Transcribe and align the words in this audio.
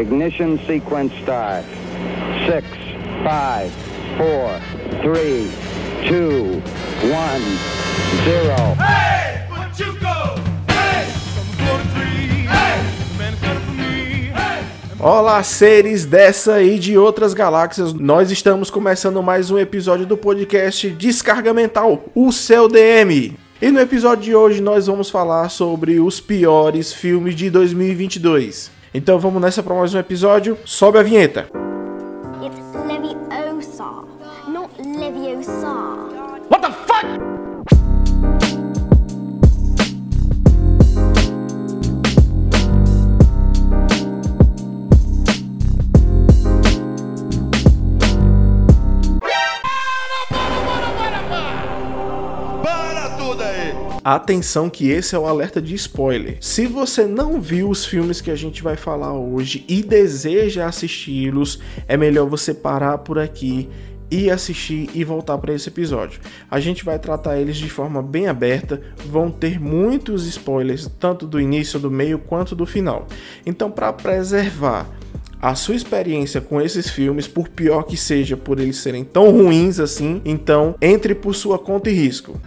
Ignition 0.00 0.58
sequence 0.66 1.12
start. 1.20 1.62
Six, 2.46 2.66
five, 3.22 3.70
four, 4.16 4.58
three, 5.02 5.50
two, 6.08 6.62
one, 7.12 7.42
zero. 8.24 8.74
Hey, 8.76 9.46
but 9.50 9.78
you 9.78 9.92
go. 10.00 10.40
Hey, 10.72 11.04
from 11.34 11.44
43. 11.66 12.46
Hey, 12.48 12.82
the 12.98 13.18
man 13.18 13.34
is 13.34 13.40
better 13.42 13.60
for 13.60 13.72
me. 13.72 14.30
Hey. 14.32 14.64
Olá, 14.98 15.42
seres 15.42 16.06
dessa 16.06 16.62
e 16.62 16.78
de 16.78 16.96
outras 16.96 17.34
galáxias. 17.34 17.92
Nós 17.92 18.30
estamos 18.30 18.70
começando 18.70 19.22
mais 19.22 19.50
um 19.50 19.58
episódio 19.58 20.06
do 20.06 20.16
podcast 20.16 20.88
Descarga 20.88 21.52
Mental, 21.52 22.06
o 22.14 22.32
seu 22.32 22.68
DM. 22.68 23.36
E 23.60 23.70
no 23.70 23.78
episódio 23.78 24.24
de 24.24 24.34
hoje 24.34 24.62
nós 24.62 24.86
vamos 24.86 25.10
falar 25.10 25.50
sobre 25.50 26.00
os 26.00 26.20
piores 26.20 26.90
filmes 26.90 27.36
de 27.36 27.50
2022. 27.50 28.79
Então 28.92 29.18
vamos 29.18 29.40
nessa 29.40 29.62
para 29.62 29.74
mais 29.74 29.94
um 29.94 29.98
episódio. 29.98 30.58
Sobe 30.64 30.98
a 30.98 31.02
vinheta. 31.02 31.69
Aí. 53.38 53.72
Atenção 54.02 54.68
que 54.68 54.90
esse 54.90 55.14
é 55.14 55.18
o 55.18 55.26
alerta 55.26 55.62
de 55.62 55.74
spoiler. 55.74 56.38
Se 56.40 56.66
você 56.66 57.06
não 57.06 57.40
viu 57.40 57.68
os 57.68 57.84
filmes 57.84 58.20
que 58.20 58.30
a 58.30 58.34
gente 58.34 58.62
vai 58.62 58.76
falar 58.76 59.12
hoje 59.12 59.64
e 59.68 59.82
deseja 59.82 60.66
assisti-los, 60.66 61.60
é 61.86 61.96
melhor 61.96 62.28
você 62.28 62.52
parar 62.52 62.98
por 62.98 63.18
aqui 63.18 63.68
e 64.10 64.28
assistir 64.28 64.90
e 64.94 65.04
voltar 65.04 65.38
para 65.38 65.54
esse 65.54 65.68
episódio. 65.68 66.20
A 66.50 66.58
gente 66.58 66.84
vai 66.84 66.98
tratar 66.98 67.38
eles 67.38 67.56
de 67.56 67.70
forma 67.70 68.02
bem 68.02 68.26
aberta, 68.26 68.82
vão 69.06 69.30
ter 69.30 69.60
muitos 69.60 70.26
spoilers, 70.26 70.90
tanto 70.98 71.26
do 71.26 71.40
início, 71.40 71.78
do 71.78 71.90
meio 71.90 72.18
quanto 72.18 72.56
do 72.56 72.66
final. 72.66 73.06
Então, 73.46 73.70
para 73.70 73.92
preservar 73.92 74.88
a 75.40 75.54
sua 75.54 75.74
experiência 75.74 76.40
com 76.40 76.60
esses 76.60 76.90
filmes, 76.90 77.28
por 77.28 77.48
pior 77.48 77.84
que 77.84 77.96
seja 77.96 78.36
por 78.36 78.58
eles 78.58 78.76
serem 78.78 79.04
tão 79.04 79.30
ruins 79.30 79.78
assim, 79.78 80.20
então 80.24 80.74
entre 80.82 81.14
por 81.14 81.34
sua 81.34 81.58
conta 81.58 81.88
e 81.88 81.94
risco. 81.94 82.38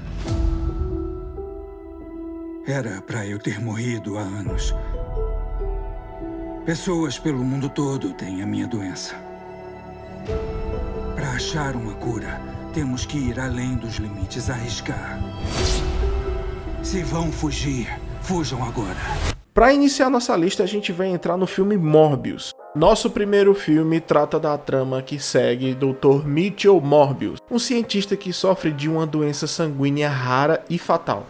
Era 2.65 3.01
pra 3.01 3.25
eu 3.27 3.37
ter 3.37 3.61
morrido 3.61 4.17
há 4.17 4.21
anos. 4.21 4.73
Pessoas 6.65 7.19
pelo 7.19 7.43
mundo 7.43 7.67
todo 7.67 8.13
têm 8.13 8.41
a 8.41 8.45
minha 8.45 8.65
doença. 8.65 9.15
Para 11.13 11.31
achar 11.31 11.75
uma 11.75 11.93
cura, 11.95 12.39
temos 12.73 13.05
que 13.05 13.17
ir 13.17 13.37
além 13.37 13.75
dos 13.75 13.95
limites, 13.97 14.49
arriscar. 14.49 15.19
Se 16.81 17.03
vão 17.03 17.33
fugir, 17.33 17.99
fujam 18.21 18.63
agora. 18.63 18.95
Para 19.53 19.73
iniciar 19.73 20.09
nossa 20.09 20.33
lista, 20.37 20.63
a 20.63 20.65
gente 20.65 20.93
vai 20.93 21.07
entrar 21.07 21.35
no 21.35 21.45
filme 21.45 21.75
Morbius. 21.75 22.53
Nosso 22.73 23.09
primeiro 23.09 23.53
filme 23.53 23.99
trata 23.99 24.39
da 24.39 24.57
trama 24.57 25.01
que 25.01 25.19
segue 25.19 25.75
Dr. 25.75 26.25
Mitchell 26.25 26.79
Morbius, 26.79 27.39
um 27.51 27.59
cientista 27.59 28.15
que 28.15 28.31
sofre 28.31 28.71
de 28.71 28.87
uma 28.89 29.05
doença 29.05 29.47
sanguínea 29.47 30.09
rara 30.09 30.63
e 30.69 30.77
fatal. 30.77 31.27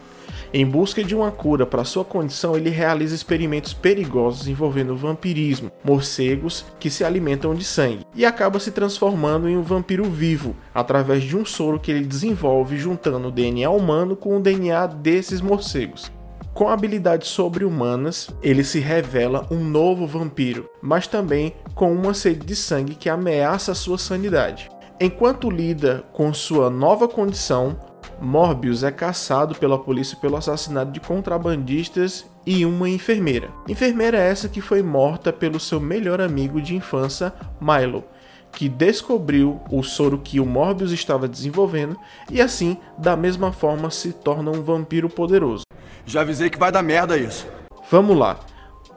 Em 0.56 0.68
busca 0.68 1.04
de 1.04 1.16
uma 1.16 1.32
cura 1.32 1.66
para 1.66 1.84
sua 1.84 2.06
condição, 2.06 2.56
ele 2.56 2.70
realiza 2.70 3.16
experimentos 3.16 3.74
perigosos 3.74 4.48
envolvendo 4.48 4.96
vampirismo, 4.96 5.72
morcegos 5.84 6.64
que 6.80 6.92
se 6.92 7.04
alimentam 7.04 7.56
de 7.56 7.64
sangue, 7.64 8.06
e 8.14 8.24
acaba 8.24 8.60
se 8.60 8.70
transformando 8.70 9.50
em 9.50 9.58
um 9.58 9.64
vampiro 9.64 10.04
vivo 10.04 10.56
através 10.72 11.24
de 11.24 11.36
um 11.36 11.44
soro 11.44 11.80
que 11.80 11.90
ele 11.90 12.06
desenvolve 12.06 12.78
juntando 12.78 13.30
o 13.30 13.32
DNA 13.32 13.68
humano 13.72 14.16
com 14.16 14.38
o 14.38 14.40
DNA 14.40 14.86
desses 14.86 15.42
morcegos. 15.42 16.12
Com 16.54 16.70
habilidades 16.70 17.30
sobre-humanas, 17.30 18.30
ele 18.44 18.64
se 18.64 18.80
revela 18.80 19.48
um 19.50 19.64
novo 19.64 20.06
vampiro, 20.06 20.70
mas 20.84 21.08
também 21.08 21.56
com 21.74 21.92
uma 21.92 22.14
sede 22.14 22.46
de 22.46 22.56
sangue 22.56 22.94
que 22.94 23.10
ameaça 23.10 23.74
sua 23.74 23.98
sanidade. 23.98 24.70
Enquanto 25.00 25.50
lida 25.50 26.04
com 26.14 26.32
sua 26.32 26.70
nova 26.70 27.08
condição, 27.08 27.76
Morbius 28.22 28.84
é 28.84 28.92
caçado 28.92 29.56
pela 29.56 29.78
polícia 29.78 30.18
pelo 30.18 30.38
assassinato 30.38 30.92
de 30.92 31.00
contrabandistas 31.00 32.26
e 32.46 32.66
uma 32.66 32.90
enfermeira. 32.90 33.50
Enfermeira 33.68 34.18
essa 34.18 34.50
que 34.50 34.62
foi 34.62 34.82
morta 34.82 35.32
pelo 35.32 35.60
seu 35.60 35.80
melhor 35.80 36.22
amigo 36.22 36.62
de 36.62 36.76
infância, 36.76 37.34
Milo, 37.60 38.04
que 38.52 38.70
descobriu 38.70 39.60
o 39.72 39.84
soro 39.84 40.18
que 40.18 40.40
o 40.40 40.46
Morbius 40.46 40.92
estava 40.92 41.28
desenvolvendo 41.28 41.98
e 42.30 42.42
assim, 42.42 42.78
da 42.98 43.16
mesma 43.16 43.52
forma, 43.52 43.90
se 43.90 44.14
torna 44.14 44.52
um 44.52 44.62
vampiro 44.62 45.10
poderoso. 45.10 45.64
Já 46.06 46.22
avisei 46.22 46.50
que 46.50 46.60
vai 46.60 46.72
dar 46.72 46.84
merda 46.84 47.18
isso. 47.18 47.48
Vamos 47.90 48.18
lá. 48.18 48.40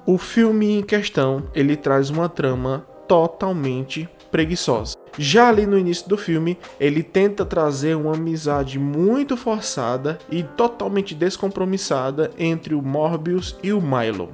O 0.06 0.18
filme 0.18 0.78
em 0.78 0.82
questão, 0.82 1.44
ele 1.54 1.76
traz 1.76 2.10
uma 2.10 2.28
trama 2.28 2.86
totalmente 3.08 4.08
preguiçosa. 4.30 4.96
Já 5.18 5.48
ali 5.48 5.66
no 5.66 5.78
início 5.78 6.08
do 6.08 6.16
filme, 6.16 6.58
ele 6.78 7.02
tenta 7.02 7.44
trazer 7.44 7.96
uma 7.96 8.14
amizade 8.14 8.78
muito 8.78 9.36
forçada 9.36 10.18
e 10.30 10.42
totalmente 10.42 11.14
descompromissada 11.14 12.30
entre 12.38 12.74
o 12.74 12.82
Morbius 12.82 13.56
e 13.62 13.72
o 13.72 13.80
Milo. 13.80 14.30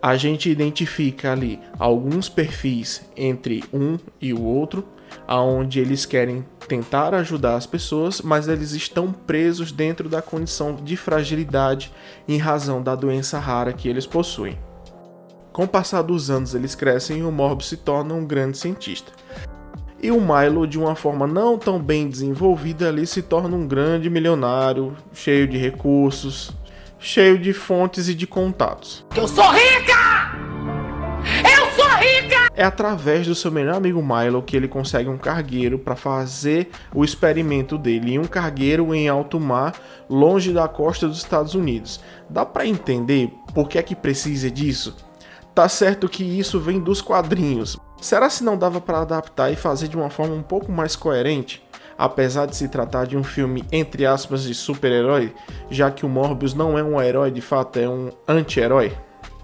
A 0.00 0.16
gente 0.16 0.50
identifica 0.50 1.32
ali 1.32 1.58
alguns 1.78 2.28
perfis 2.28 3.02
entre 3.16 3.64
um 3.72 3.98
e 4.20 4.32
o 4.34 4.42
outro, 4.42 4.84
aonde 5.26 5.80
eles 5.80 6.04
querem 6.04 6.44
tentar 6.68 7.14
ajudar 7.14 7.56
as 7.56 7.66
pessoas, 7.66 8.20
mas 8.20 8.46
eles 8.46 8.72
estão 8.72 9.10
presos 9.12 9.72
dentro 9.72 10.08
da 10.08 10.20
condição 10.20 10.76
de 10.76 10.96
fragilidade 10.96 11.92
em 12.28 12.38
razão 12.38 12.82
da 12.82 12.94
doença 12.94 13.38
rara 13.38 13.72
que 13.72 13.88
eles 13.88 14.06
possuem. 14.06 14.58
Com 15.52 15.64
o 15.64 15.68
passar 15.68 16.02
dos 16.02 16.30
anos, 16.30 16.54
eles 16.54 16.74
crescem 16.74 17.20
e 17.20 17.22
o 17.22 17.32
Morbius 17.32 17.68
se 17.68 17.76
torna 17.76 18.12
um 18.12 18.26
grande 18.26 18.58
cientista. 18.58 19.12
E 20.04 20.10
o 20.10 20.20
Milo, 20.20 20.66
de 20.66 20.78
uma 20.78 20.94
forma 20.94 21.26
não 21.26 21.56
tão 21.56 21.80
bem 21.80 22.06
desenvolvida, 22.10 22.90
ali 22.90 23.06
se 23.06 23.22
torna 23.22 23.56
um 23.56 23.66
grande 23.66 24.10
milionário, 24.10 24.94
cheio 25.14 25.48
de 25.48 25.56
recursos, 25.56 26.52
cheio 26.98 27.38
de 27.38 27.54
fontes 27.54 28.06
e 28.06 28.14
de 28.14 28.26
contatos. 28.26 29.06
Eu 29.16 29.26
sou 29.26 29.50
rica! 29.50 30.36
Eu 31.42 31.70
sou 31.70 31.88
rica! 31.96 32.52
É 32.54 32.62
através 32.62 33.26
do 33.26 33.34
seu 33.34 33.50
melhor 33.50 33.76
amigo 33.76 34.02
Milo 34.02 34.42
que 34.42 34.54
ele 34.54 34.68
consegue 34.68 35.08
um 35.08 35.16
cargueiro 35.16 35.78
para 35.78 35.96
fazer 35.96 36.68
o 36.94 37.02
experimento 37.02 37.78
dele, 37.78 38.12
e 38.12 38.18
um 38.18 38.26
cargueiro 38.26 38.94
em 38.94 39.08
alto 39.08 39.40
mar, 39.40 39.72
longe 40.06 40.52
da 40.52 40.68
costa 40.68 41.08
dos 41.08 41.16
Estados 41.16 41.54
Unidos. 41.54 41.98
Dá 42.28 42.44
para 42.44 42.66
entender 42.66 43.32
por 43.54 43.70
que 43.70 43.78
é 43.78 43.82
que 43.82 43.96
precisa 43.96 44.50
disso? 44.50 44.94
Tá 45.54 45.68
certo 45.68 46.08
que 46.08 46.24
isso 46.24 46.58
vem 46.58 46.80
dos 46.80 47.00
quadrinhos. 47.00 47.78
Será 48.00 48.28
se 48.28 48.42
não 48.42 48.58
dava 48.58 48.80
para 48.80 48.98
adaptar 48.98 49.52
e 49.52 49.56
fazer 49.56 49.86
de 49.86 49.96
uma 49.96 50.10
forma 50.10 50.34
um 50.34 50.42
pouco 50.42 50.72
mais 50.72 50.96
coerente? 50.96 51.62
Apesar 51.96 52.46
de 52.46 52.56
se 52.56 52.66
tratar 52.66 53.06
de 53.06 53.16
um 53.16 53.22
filme 53.22 53.64
entre 53.70 54.04
aspas 54.04 54.42
de 54.42 54.52
super-herói, 54.52 55.32
já 55.70 55.92
que 55.92 56.04
o 56.04 56.08
Morbius 56.08 56.54
não 56.54 56.76
é 56.76 56.82
um 56.82 57.00
herói 57.00 57.30
de 57.30 57.40
fato, 57.40 57.78
é 57.78 57.88
um 57.88 58.10
anti-herói. 58.26 58.92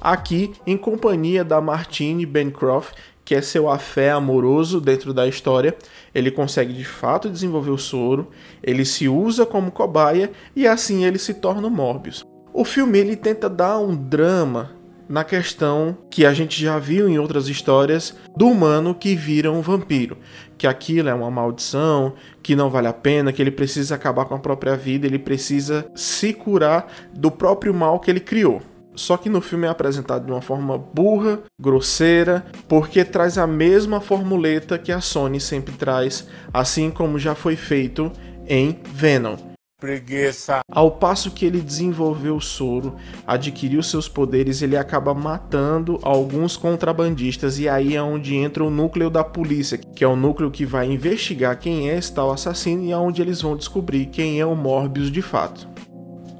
Aqui, 0.00 0.52
em 0.66 0.76
companhia 0.76 1.44
da 1.44 1.60
Martine 1.60 2.26
Bancroft, 2.26 2.94
que 3.24 3.36
é 3.36 3.40
seu 3.40 3.70
afé 3.70 4.10
amoroso 4.10 4.80
dentro 4.80 5.14
da 5.14 5.28
história, 5.28 5.76
ele 6.12 6.32
consegue 6.32 6.72
de 6.72 6.84
fato 6.84 7.30
desenvolver 7.30 7.70
o 7.70 7.78
soro, 7.78 8.30
ele 8.60 8.84
se 8.84 9.08
usa 9.08 9.46
como 9.46 9.70
cobaia 9.70 10.32
e 10.56 10.66
assim 10.66 11.04
ele 11.04 11.18
se 11.18 11.34
torna 11.34 11.68
o 11.68 11.70
Morbius. 11.70 12.26
O 12.52 12.64
filme 12.64 12.98
ele 12.98 13.14
tenta 13.14 13.48
dar 13.48 13.78
um 13.78 13.94
drama 13.94 14.79
na 15.10 15.24
questão 15.24 15.98
que 16.08 16.24
a 16.24 16.32
gente 16.32 16.62
já 16.62 16.78
viu 16.78 17.08
em 17.08 17.18
outras 17.18 17.48
histórias 17.48 18.16
do 18.36 18.46
humano 18.46 18.94
que 18.94 19.16
vira 19.16 19.50
um 19.50 19.60
vampiro, 19.60 20.16
que 20.56 20.68
aquilo 20.68 21.08
é 21.08 21.14
uma 21.14 21.28
maldição, 21.28 22.14
que 22.40 22.54
não 22.54 22.70
vale 22.70 22.86
a 22.86 22.92
pena, 22.92 23.32
que 23.32 23.42
ele 23.42 23.50
precisa 23.50 23.96
acabar 23.96 24.24
com 24.24 24.36
a 24.36 24.38
própria 24.38 24.76
vida, 24.76 25.08
ele 25.08 25.18
precisa 25.18 25.90
se 25.96 26.32
curar 26.32 26.86
do 27.12 27.28
próprio 27.28 27.74
mal 27.74 27.98
que 27.98 28.08
ele 28.08 28.20
criou. 28.20 28.62
Só 28.94 29.16
que 29.16 29.28
no 29.28 29.40
filme 29.40 29.66
é 29.66 29.70
apresentado 29.70 30.26
de 30.26 30.30
uma 30.30 30.42
forma 30.42 30.78
burra, 30.78 31.40
grosseira, 31.60 32.46
porque 32.68 33.04
traz 33.04 33.36
a 33.36 33.48
mesma 33.48 34.00
formuleta 34.00 34.78
que 34.78 34.92
a 34.92 35.00
Sony 35.00 35.40
sempre 35.40 35.74
traz, 35.74 36.28
assim 36.54 36.88
como 36.88 37.18
já 37.18 37.34
foi 37.34 37.56
feito 37.56 38.12
em 38.46 38.78
Venom. 38.92 39.49
Preguiça. 39.80 40.60
Ao 40.70 40.90
passo 40.90 41.30
que 41.30 41.46
ele 41.46 41.60
desenvolveu 41.62 42.36
o 42.36 42.40
soro, 42.40 42.96
adquiriu 43.26 43.82
seus 43.82 44.08
poderes, 44.08 44.60
ele 44.60 44.76
acaba 44.76 45.14
matando 45.14 45.98
alguns 46.02 46.54
contrabandistas 46.54 47.58
e 47.58 47.66
aí 47.66 47.96
é 47.96 48.02
onde 48.02 48.36
entra 48.36 48.62
o 48.62 48.70
núcleo 48.70 49.08
da 49.08 49.24
polícia, 49.24 49.78
que 49.78 50.04
é 50.04 50.06
o 50.06 50.14
núcleo 50.14 50.50
que 50.50 50.66
vai 50.66 50.86
investigar 50.86 51.58
quem 51.58 51.88
é 51.88 51.96
esse 51.96 52.12
tal 52.12 52.30
assassino 52.30 52.84
e 52.84 52.92
é 52.92 52.96
onde 52.96 53.22
eles 53.22 53.40
vão 53.40 53.56
descobrir 53.56 54.06
quem 54.06 54.38
é 54.38 54.44
o 54.44 54.54
Morbius 54.54 55.10
de 55.10 55.22
fato. 55.22 55.66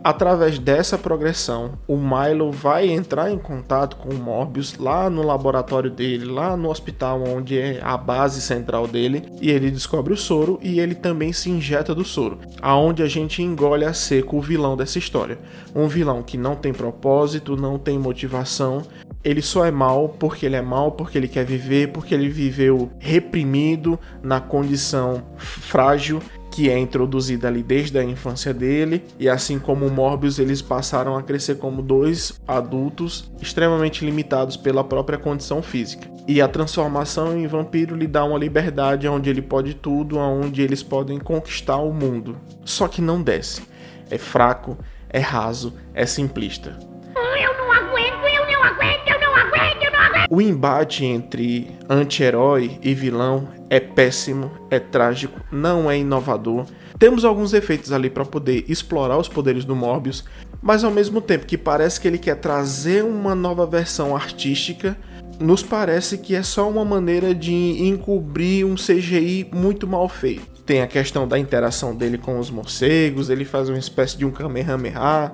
Através 0.03 0.59
dessa 0.59 0.97
progressão, 0.97 1.79
o 1.87 1.95
Milo 1.95 2.51
vai 2.51 2.89
entrar 2.89 3.31
em 3.31 3.37
contato 3.37 3.97
com 3.97 4.09
o 4.09 4.19
Morbius 4.19 4.79
lá 4.79 5.11
no 5.11 5.23
laboratório 5.23 5.91
dele, 5.91 6.25
lá 6.25 6.57
no 6.57 6.71
hospital 6.71 7.23
onde 7.23 7.59
é 7.59 7.81
a 7.83 7.99
base 7.99 8.41
central 8.41 8.87
dele, 8.87 9.23
e 9.43 9.51
ele 9.51 9.71
descobre 9.71 10.15
o 10.15 10.17
soro 10.17 10.59
e 10.63 10.81
ele 10.81 10.95
também 10.95 11.35
se 11.35 11.51
injeta 11.51 11.95
do 11.95 12.03
soro, 12.03 12.39
aonde 12.63 13.03
a 13.03 13.07
gente 13.07 13.43
engole 13.43 13.85
a 13.85 13.93
seco 13.93 14.39
o 14.39 14.41
vilão 14.41 14.75
dessa 14.75 14.99
história. 14.99 15.39
Um 15.75 15.87
vilão 15.87 16.23
que 16.23 16.39
não 16.39 16.57
tem 16.57 16.73
propósito, 16.73 17.55
não 17.55 17.79
tem 17.79 17.99
motivação, 17.99 18.83
ele 19.23 19.43
só 19.43 19.67
é 19.67 19.71
mal 19.71 20.09
porque 20.09 20.47
ele 20.47 20.57
é 20.57 20.63
mal, 20.63 20.93
porque 20.93 21.19
ele 21.19 21.29
quer 21.29 21.45
viver, 21.45 21.93
porque 21.93 22.15
ele 22.15 22.31
viveu 22.31 22.91
reprimido 22.99 24.01
na 24.23 24.41
condição 24.41 25.23
frágil 25.37 26.21
que 26.61 26.69
é 26.69 26.79
introduzida 26.79 27.49
ali 27.49 27.63
desde 27.63 27.99
a 27.99 28.05
infância 28.05 28.53
dele, 28.53 29.03
e 29.19 29.31
assim 29.31 29.59
como 29.59 29.87
o 29.87 29.91
Morbius, 29.91 30.39
eles 30.39 30.61
passaram 30.61 31.17
a 31.17 31.23
crescer 31.23 31.57
como 31.57 31.81
dois 31.81 32.39
adultos 32.47 33.33
extremamente 33.41 34.05
limitados 34.05 34.59
pela 34.59 34.85
própria 34.85 35.17
condição 35.17 35.63
física. 35.63 36.07
E 36.29 36.39
a 36.39 36.47
transformação 36.47 37.35
em 37.35 37.47
vampiro 37.47 37.97
lhe 37.97 38.07
dá 38.07 38.27
uma 38.27 38.37
liberdade 38.37 39.09
onde 39.09 39.31
ele 39.31 39.41
pode 39.41 39.73
tudo, 39.73 40.19
onde 40.19 40.61
eles 40.61 40.83
podem 40.83 41.19
conquistar 41.19 41.79
o 41.79 41.95
mundo. 41.95 42.37
Só 42.63 42.87
que 42.89 43.01
não 43.01 43.23
desce. 43.23 43.63
É 44.11 44.19
fraco, 44.19 44.77
é 45.09 45.19
raso, 45.19 45.73
é 45.95 46.05
simplista. 46.05 46.79
Eu 47.17 47.57
não 47.57 47.73
aguento, 47.73 48.23
eu 48.27 48.53
não 48.53 48.65
aguento, 48.65 49.09
eu 49.09 49.19
não 49.19 49.35
aguento, 49.35 49.83
eu 49.83 49.93
não 49.93 49.99
aguento. 49.99 50.27
O 50.31 50.43
embate 50.43 51.07
entre 51.07 51.75
anti-herói 51.89 52.79
e 52.83 52.93
vilão 52.93 53.49
é 53.71 53.79
péssimo, 53.79 54.51
é 54.69 54.81
trágico, 54.81 55.41
não 55.51 55.89
é 55.89 55.97
inovador. 55.97 56.67
Temos 56.99 57.25
alguns 57.25 57.55
efeitos 57.55 57.93
ali 57.93 58.11
para 58.11 58.25
poder 58.25 58.65
explorar 58.69 59.17
os 59.17 59.29
poderes 59.29 59.65
do 59.65 59.77
Morbius, 59.77 60.25
mas 60.61 60.83
ao 60.83 60.91
mesmo 60.91 61.21
tempo 61.21 61.47
que 61.47 61.57
parece 61.57 62.01
que 62.01 62.09
ele 62.09 62.19
quer 62.19 62.35
trazer 62.35 63.05
uma 63.05 63.35
nova 63.35 63.65
versão 63.65 64.15
artística, 64.15 64.99
nos 65.39 65.63
parece 65.63 66.19
que 66.19 66.35
é 66.35 66.43
só 66.43 66.69
uma 66.69 66.85
maneira 66.85 67.35
de 67.35 67.55
encobrir 67.55 68.67
um 68.67 68.75
CGI 68.75 69.49
muito 69.55 69.87
mal 69.87 70.09
feito. 70.09 70.63
Tem 70.67 70.83
a 70.83 70.87
questão 70.87 71.27
da 71.27 71.39
interação 71.39 71.95
dele 71.95 72.19
com 72.19 72.39
os 72.39 72.51
morcegos, 72.51 73.31
ele 73.31 73.45
faz 73.45 73.69
uma 73.69 73.79
espécie 73.79 74.19
de 74.19 74.27
um 74.27 74.31
Kamehameha, 74.31 75.33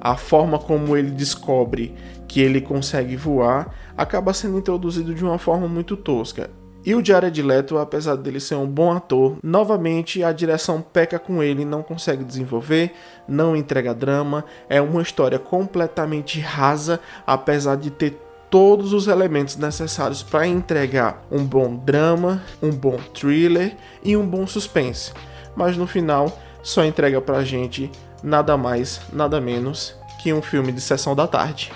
a 0.00 0.16
forma 0.16 0.58
como 0.58 0.96
ele 0.96 1.10
descobre 1.10 1.94
que 2.28 2.40
ele 2.40 2.60
consegue 2.60 3.16
voar 3.16 3.74
acaba 3.96 4.32
sendo 4.32 4.58
introduzido 4.58 5.14
de 5.14 5.24
uma 5.24 5.38
forma 5.38 5.66
muito 5.66 5.96
tosca. 5.96 6.50
E 6.84 6.94
o 6.94 7.04
Jared 7.04 7.42
Leto, 7.42 7.76
apesar 7.76 8.16
dele 8.16 8.40
ser 8.40 8.54
um 8.54 8.66
bom 8.66 8.92
ator, 8.92 9.36
novamente 9.42 10.22
a 10.22 10.32
direção 10.32 10.80
peca 10.80 11.18
com 11.18 11.42
ele, 11.42 11.64
não 11.64 11.82
consegue 11.82 12.24
desenvolver, 12.24 12.94
não 13.28 13.56
entrega 13.56 13.94
drama, 13.94 14.44
é 14.68 14.80
uma 14.80 15.02
história 15.02 15.38
completamente 15.38 16.40
rasa, 16.40 17.00
apesar 17.26 17.76
de 17.76 17.90
ter 17.90 18.16
todos 18.48 18.92
os 18.92 19.06
elementos 19.06 19.56
necessários 19.56 20.22
para 20.22 20.46
entregar 20.46 21.22
um 21.30 21.44
bom 21.44 21.76
drama, 21.76 22.42
um 22.62 22.70
bom 22.70 22.96
thriller 23.12 23.76
e 24.02 24.16
um 24.16 24.26
bom 24.26 24.46
suspense. 24.46 25.12
Mas 25.54 25.76
no 25.76 25.86
final 25.86 26.38
só 26.62 26.84
entrega 26.84 27.20
pra 27.20 27.44
gente 27.44 27.90
nada 28.22 28.56
mais, 28.56 29.00
nada 29.12 29.40
menos 29.40 29.94
que 30.22 30.32
um 30.32 30.40
filme 30.40 30.72
de 30.72 30.80
sessão 30.80 31.14
da 31.14 31.26
tarde. 31.26 31.72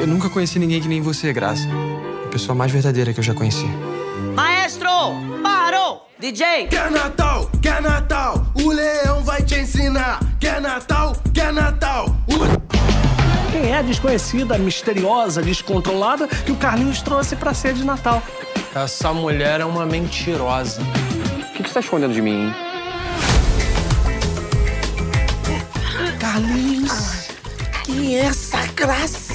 Eu 0.00 0.06
nunca 0.06 0.28
conheci 0.28 0.58
ninguém 0.58 0.80
que 0.80 0.88
nem 0.88 1.00
você, 1.00 1.32
Graça. 1.32 1.66
A 2.36 2.38
pessoa 2.38 2.54
mais 2.54 2.70
verdadeira 2.70 3.14
que 3.14 3.20
eu 3.20 3.24
já 3.24 3.32
conheci. 3.32 3.64
Maestro, 4.34 4.90
parou! 5.42 6.06
DJ, 6.18 6.66
Quer 6.66 6.90
Natal, 6.90 7.50
quer 7.62 7.80
Natal, 7.80 8.46
o 8.62 8.70
leão 8.72 9.24
vai 9.24 9.42
te 9.42 9.54
ensinar. 9.54 10.20
Quer 10.38 10.60
Natal, 10.60 11.16
quer 11.32 11.50
Natal, 11.50 12.14
o 12.28 13.50
Quem 13.50 13.70
é 13.70 13.78
a 13.78 13.80
desconhecida, 13.80 14.58
misteriosa, 14.58 15.40
descontrolada 15.40 16.28
que 16.28 16.52
o 16.52 16.56
Carlinhos 16.56 17.00
trouxe 17.00 17.36
pra 17.36 17.54
ceia 17.54 17.72
de 17.72 17.82
Natal? 17.82 18.22
Essa 18.74 19.14
mulher 19.14 19.62
é 19.62 19.64
uma 19.64 19.86
mentirosa. 19.86 20.82
O 20.82 21.52
que, 21.54 21.62
que 21.62 21.68
você 21.70 21.74
tá 21.74 21.80
escondendo 21.80 22.12
de 22.12 22.20
mim, 22.20 22.48
hein? 22.48 22.54
Carlinhos, 26.20 27.28
quem 27.86 28.18
é 28.18 28.26
essa 28.26 28.58
graça? 28.74 29.25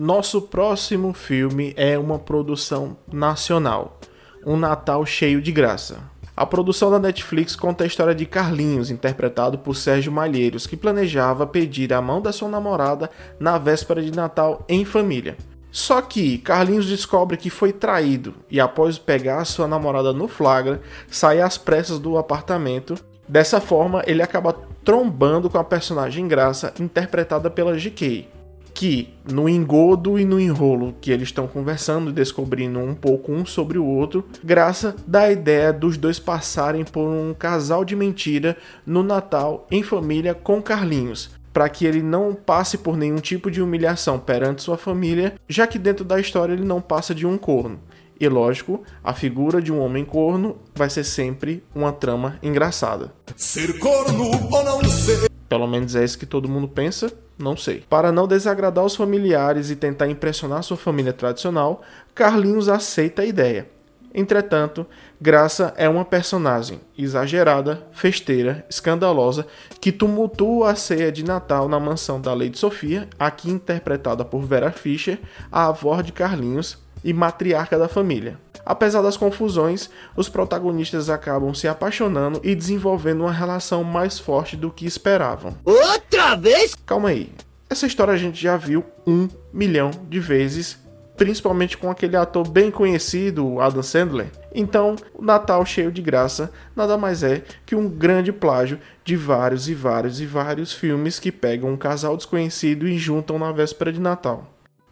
Nosso 0.00 0.40
próximo 0.42 1.12
filme 1.12 1.74
é 1.76 1.98
uma 1.98 2.20
produção 2.20 2.96
nacional, 3.12 3.98
Um 4.46 4.56
Natal 4.56 5.04
Cheio 5.04 5.42
de 5.42 5.50
Graça. 5.50 5.98
A 6.36 6.46
produção 6.46 6.88
da 6.88 7.00
Netflix 7.00 7.56
conta 7.56 7.82
a 7.82 7.86
história 7.88 8.14
de 8.14 8.24
Carlinhos, 8.24 8.92
interpretado 8.92 9.58
por 9.58 9.74
Sérgio 9.74 10.12
Malheiros, 10.12 10.68
que 10.68 10.76
planejava 10.76 11.48
pedir 11.48 11.92
a 11.92 12.00
mão 12.00 12.22
da 12.22 12.30
sua 12.30 12.48
namorada 12.48 13.10
na 13.40 13.58
véspera 13.58 14.00
de 14.00 14.12
Natal 14.12 14.64
em 14.68 14.84
família. 14.84 15.36
Só 15.72 16.00
que 16.00 16.38
Carlinhos 16.38 16.86
descobre 16.86 17.36
que 17.36 17.50
foi 17.50 17.72
traído 17.72 18.36
e, 18.48 18.60
após 18.60 18.98
pegar 18.98 19.44
sua 19.46 19.66
namorada 19.66 20.12
no 20.12 20.28
flagra, 20.28 20.80
sai 21.10 21.40
às 21.40 21.58
pressas 21.58 21.98
do 21.98 22.16
apartamento. 22.16 22.94
Dessa 23.26 23.60
forma, 23.60 24.04
ele 24.06 24.22
acaba 24.22 24.52
trombando 24.84 25.50
com 25.50 25.58
a 25.58 25.64
personagem 25.64 26.28
Graça, 26.28 26.72
interpretada 26.78 27.50
pela 27.50 27.76
GK, 27.76 28.37
que 28.78 29.12
no 29.28 29.48
engodo 29.48 30.20
e 30.20 30.24
no 30.24 30.38
enrolo 30.38 30.94
que 31.00 31.10
eles 31.10 31.30
estão 31.30 31.48
conversando 31.48 32.12
descobrindo 32.12 32.78
um 32.78 32.94
pouco 32.94 33.32
um 33.32 33.44
sobre 33.44 33.76
o 33.76 33.84
outro, 33.84 34.24
Graça 34.44 34.94
dá 35.04 35.22
a 35.22 35.32
ideia 35.32 35.72
dos 35.72 35.96
dois 35.96 36.20
passarem 36.20 36.84
por 36.84 37.08
um 37.08 37.34
casal 37.34 37.84
de 37.84 37.96
mentira 37.96 38.56
no 38.86 39.02
Natal 39.02 39.66
em 39.68 39.82
família 39.82 40.32
com 40.32 40.62
Carlinhos, 40.62 41.28
para 41.52 41.68
que 41.68 41.86
ele 41.86 42.00
não 42.00 42.32
passe 42.32 42.78
por 42.78 42.96
nenhum 42.96 43.16
tipo 43.16 43.50
de 43.50 43.60
humilhação 43.60 44.16
perante 44.16 44.62
sua 44.62 44.78
família, 44.78 45.34
já 45.48 45.66
que 45.66 45.76
dentro 45.76 46.04
da 46.04 46.20
história 46.20 46.52
ele 46.52 46.64
não 46.64 46.80
passa 46.80 47.12
de 47.12 47.26
um 47.26 47.36
corno. 47.36 47.80
E 48.20 48.28
lógico, 48.28 48.82
a 49.02 49.12
figura 49.12 49.62
de 49.62 49.72
um 49.72 49.80
homem 49.80 50.04
corno 50.04 50.56
vai 50.74 50.90
ser 50.90 51.04
sempre 51.04 51.62
uma 51.74 51.92
trama 51.92 52.38
engraçada. 52.42 53.12
ser 53.36 53.78
corno 53.78 54.30
ou 54.50 54.64
não 54.64 54.82
ser. 54.84 55.30
Pelo 55.48 55.66
menos 55.66 55.94
é 55.94 56.04
isso 56.04 56.18
que 56.18 56.26
todo 56.26 56.48
mundo 56.48 56.68
pensa, 56.68 57.12
não 57.38 57.56
sei. 57.56 57.84
Para 57.88 58.10
não 58.10 58.26
desagradar 58.26 58.84
os 58.84 58.96
familiares 58.96 59.70
e 59.70 59.76
tentar 59.76 60.08
impressionar 60.08 60.62
sua 60.62 60.76
família 60.76 61.12
tradicional, 61.12 61.82
Carlinhos 62.14 62.68
aceita 62.68 63.22
a 63.22 63.24
ideia. 63.24 63.68
Entretanto, 64.12 64.86
Graça 65.20 65.72
é 65.76 65.88
uma 65.88 66.04
personagem 66.04 66.80
exagerada, 66.96 67.86
festeira, 67.92 68.64
escandalosa, 68.68 69.46
que 69.80 69.92
tumultua 69.92 70.70
a 70.70 70.74
ceia 70.74 71.12
de 71.12 71.24
Natal 71.24 71.68
na 71.68 71.78
mansão 71.78 72.20
da 72.20 72.32
Lady 72.34 72.58
Sofia, 72.58 73.08
aqui 73.18 73.50
interpretada 73.50 74.24
por 74.24 74.40
Vera 74.42 74.70
Fischer, 74.70 75.18
a 75.52 75.66
avó 75.66 76.00
de 76.00 76.12
Carlinhos 76.12 76.78
e 77.02 77.12
matriarca 77.12 77.78
da 77.78 77.88
família. 77.88 78.38
Apesar 78.64 79.00
das 79.00 79.16
confusões, 79.16 79.88
os 80.14 80.28
protagonistas 80.28 81.08
acabam 81.08 81.54
se 81.54 81.66
apaixonando 81.66 82.40
e 82.44 82.54
desenvolvendo 82.54 83.22
uma 83.22 83.32
relação 83.32 83.82
mais 83.82 84.18
forte 84.18 84.56
do 84.56 84.70
que 84.70 84.84
esperavam. 84.84 85.56
outra 85.64 86.34
vez? 86.36 86.74
Calma 86.86 87.08
aí. 87.08 87.32
Essa 87.70 87.86
história 87.86 88.12
a 88.12 88.18
gente 88.18 88.40
já 88.40 88.56
viu 88.56 88.84
um 89.06 89.28
milhão 89.52 89.90
de 90.08 90.20
vezes, 90.20 90.78
principalmente 91.16 91.76
com 91.76 91.90
aquele 91.90 92.16
ator 92.16 92.48
bem 92.48 92.70
conhecido, 92.70 93.60
Adam 93.60 93.82
Sandler. 93.82 94.30
Então, 94.54 94.96
o 95.14 95.22
Natal 95.22 95.64
cheio 95.64 95.90
de 95.90 96.02
graça 96.02 96.50
nada 96.76 96.96
mais 96.98 97.22
é 97.22 97.42
que 97.66 97.74
um 97.74 97.88
grande 97.88 98.32
plágio 98.32 98.78
de 99.04 99.16
vários 99.16 99.68
e 99.68 99.74
vários 99.74 100.20
e 100.20 100.26
vários 100.26 100.72
filmes 100.72 101.18
que 101.18 101.32
pegam 101.32 101.70
um 101.70 101.76
casal 101.76 102.16
desconhecido 102.16 102.86
e 102.86 102.98
juntam 102.98 103.38
na 103.38 103.50
véspera 103.50 103.92
de 103.92 104.00
Natal. 104.00 104.46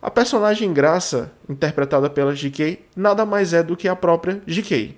A 0.06 0.10
personagem 0.10 0.72
Graça, 0.72 1.32
interpretada 1.48 2.08
pela 2.08 2.32
GK, 2.32 2.78
nada 2.94 3.26
mais 3.26 3.52
é 3.52 3.60
do 3.60 3.76
que 3.76 3.88
a 3.88 3.96
própria 3.96 4.40
GK. 4.46 4.96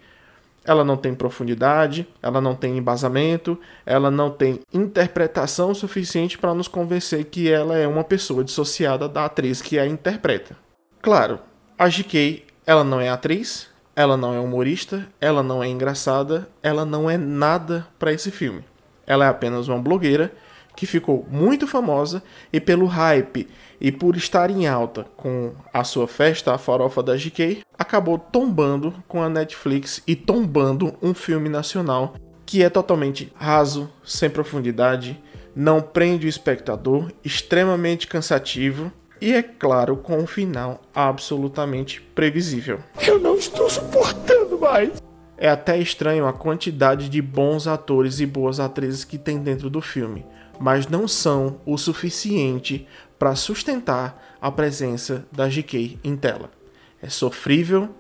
Ela 0.62 0.84
não 0.84 0.98
tem 0.98 1.14
profundidade, 1.14 2.06
ela 2.22 2.42
não 2.42 2.54
tem 2.54 2.76
embasamento, 2.76 3.58
ela 3.86 4.10
não 4.10 4.30
tem 4.30 4.60
interpretação 4.70 5.74
suficiente 5.74 6.36
para 6.36 6.52
nos 6.52 6.68
convencer 6.68 7.24
que 7.24 7.50
ela 7.50 7.78
é 7.78 7.88
uma 7.88 8.04
pessoa 8.04 8.44
dissociada 8.44 9.08
da 9.08 9.24
atriz 9.24 9.62
que 9.62 9.78
a 9.78 9.86
interpreta. 9.86 10.54
Claro, 11.00 11.38
a 11.78 11.88
GK, 11.88 12.44
ela 12.66 12.84
não 12.84 13.00
é 13.00 13.08
atriz, 13.08 13.68
ela 13.96 14.14
não 14.14 14.34
é 14.34 14.38
humorista, 14.38 15.08
ela 15.18 15.42
não 15.42 15.64
é 15.64 15.68
engraçada, 15.68 16.46
ela 16.62 16.84
não 16.84 17.08
é 17.08 17.16
nada 17.16 17.86
para 17.98 18.12
esse 18.12 18.30
filme. 18.30 18.62
Ela 19.06 19.24
é 19.24 19.28
apenas 19.28 19.68
uma 19.68 19.78
blogueira 19.78 20.30
que 20.78 20.86
ficou 20.86 21.26
muito 21.28 21.66
famosa 21.66 22.22
e 22.52 22.60
pelo 22.60 22.86
hype 22.86 23.48
e 23.80 23.90
por 23.90 24.16
estar 24.16 24.48
em 24.48 24.68
alta 24.68 25.04
com 25.16 25.50
a 25.72 25.82
sua 25.82 26.06
festa, 26.06 26.54
a 26.54 26.58
farofa 26.58 27.02
da 27.02 27.16
GK, 27.16 27.64
acabou 27.76 28.16
tombando 28.16 28.94
com 29.08 29.20
a 29.20 29.28
Netflix 29.28 30.00
e 30.06 30.14
tombando 30.14 30.94
um 31.02 31.12
filme 31.12 31.48
nacional 31.48 32.14
que 32.46 32.62
é 32.62 32.70
totalmente 32.70 33.32
raso, 33.34 33.90
sem 34.04 34.30
profundidade, 34.30 35.20
não 35.52 35.80
prende 35.80 36.26
o 36.26 36.28
espectador, 36.28 37.10
extremamente 37.24 38.06
cansativo 38.06 38.92
e, 39.20 39.34
é 39.34 39.42
claro, 39.42 39.96
com 39.96 40.16
um 40.16 40.28
final 40.28 40.80
absolutamente 40.94 42.00
previsível. 42.14 42.78
Eu 43.04 43.18
não 43.18 43.34
estou 43.34 43.68
suportando 43.68 44.56
mais. 44.60 45.02
É 45.36 45.48
até 45.48 45.76
estranho 45.76 46.24
a 46.24 46.32
quantidade 46.32 47.08
de 47.08 47.20
bons 47.20 47.66
atores 47.66 48.20
e 48.20 48.26
boas 48.26 48.60
atrizes 48.60 49.04
que 49.04 49.18
tem 49.18 49.38
dentro 49.38 49.68
do 49.68 49.80
filme, 49.80 50.24
mas 50.60 50.86
não 50.86 51.06
são 51.06 51.60
o 51.64 51.76
suficiente 51.76 52.86
para 53.18 53.34
sustentar 53.34 54.36
a 54.40 54.50
presença 54.50 55.26
da 55.32 55.48
GK 55.48 55.98
em 56.02 56.16
tela. 56.16 56.50
É 57.02 57.08
sofrível 57.08 57.90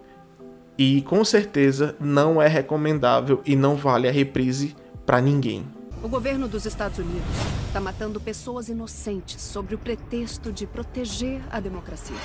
e 0.76 1.02
com 1.02 1.24
certeza 1.24 1.96
não 1.98 2.40
é 2.40 2.46
recomendável 2.46 3.42
e 3.44 3.56
não 3.56 3.76
vale 3.76 4.08
a 4.08 4.12
reprise 4.12 4.76
para 5.04 5.20
ninguém. 5.20 5.66
O 6.02 6.08
governo 6.08 6.46
dos 6.46 6.64
Estados 6.64 6.98
Unidos 6.98 7.26
está 7.66 7.80
matando 7.80 8.20
pessoas 8.20 8.68
inocentes 8.68 9.42
sob 9.42 9.74
o 9.74 9.78
pretexto 9.78 10.52
de 10.52 10.66
proteger 10.66 11.40
a 11.50 11.58
democracia. 11.58 12.16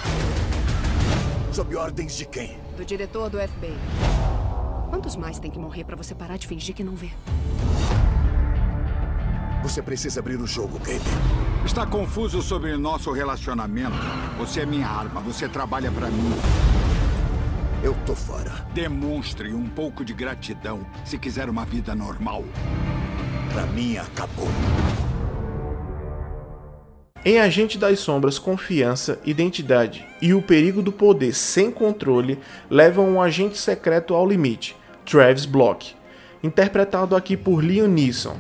Sob 1.52 1.76
ordens 1.76 2.16
de 2.16 2.26
quem? 2.26 2.58
Do 2.78 2.86
diretor 2.86 3.30
do 3.30 3.40
FBI. 3.40 3.76
Quantos 4.90 5.16
mais 5.16 5.40
tem 5.40 5.50
que 5.50 5.58
morrer 5.58 5.84
para 5.84 5.96
você 5.96 6.14
parar 6.14 6.38
de 6.38 6.48
fingir 6.48 6.76
que 6.76 6.84
não 6.84 6.96
vê? 6.96 7.10
Você 9.64 9.82
precisa 9.82 10.20
abrir 10.20 10.36
o 10.42 10.46
jogo, 10.46 10.78
Kate. 10.78 11.00
Está 11.66 11.86
confuso 11.86 12.42
sobre 12.42 12.76
nosso 12.76 13.14
relacionamento? 13.14 13.96
Você 14.38 14.60
é 14.60 14.66
minha 14.66 14.86
arma, 14.86 15.22
você 15.22 15.48
trabalha 15.48 15.90
para 15.90 16.10
mim. 16.10 16.32
Eu 17.82 17.96
tô 18.06 18.14
fora. 18.14 18.52
Demonstre 18.74 19.54
um 19.54 19.66
pouco 19.70 20.04
de 20.04 20.14
gratidão 20.14 20.86
se 21.06 21.18
quiser 21.18 21.50
uma 21.50 21.64
vida 21.64 21.96
normal. 21.96 22.44
Pra 23.54 23.66
mim, 23.68 23.96
acabou. 23.96 24.50
Em 27.24 27.40
Agente 27.40 27.78
das 27.78 28.00
Sombras, 28.00 28.38
confiança, 28.38 29.18
identidade 29.24 30.06
e 30.22 30.34
o 30.34 30.42
perigo 30.42 30.82
do 30.82 30.92
poder 30.92 31.34
sem 31.34 31.72
controle 31.72 32.38
levam 32.70 33.10
um 33.10 33.22
agente 33.22 33.58
secreto 33.58 34.14
ao 34.14 34.28
limite, 34.28 34.76
Travis 35.06 35.46
Block, 35.46 35.96
interpretado 36.44 37.16
aqui 37.16 37.38
por 37.38 37.64
Liam 37.64 37.88
Neeson. 37.88 38.38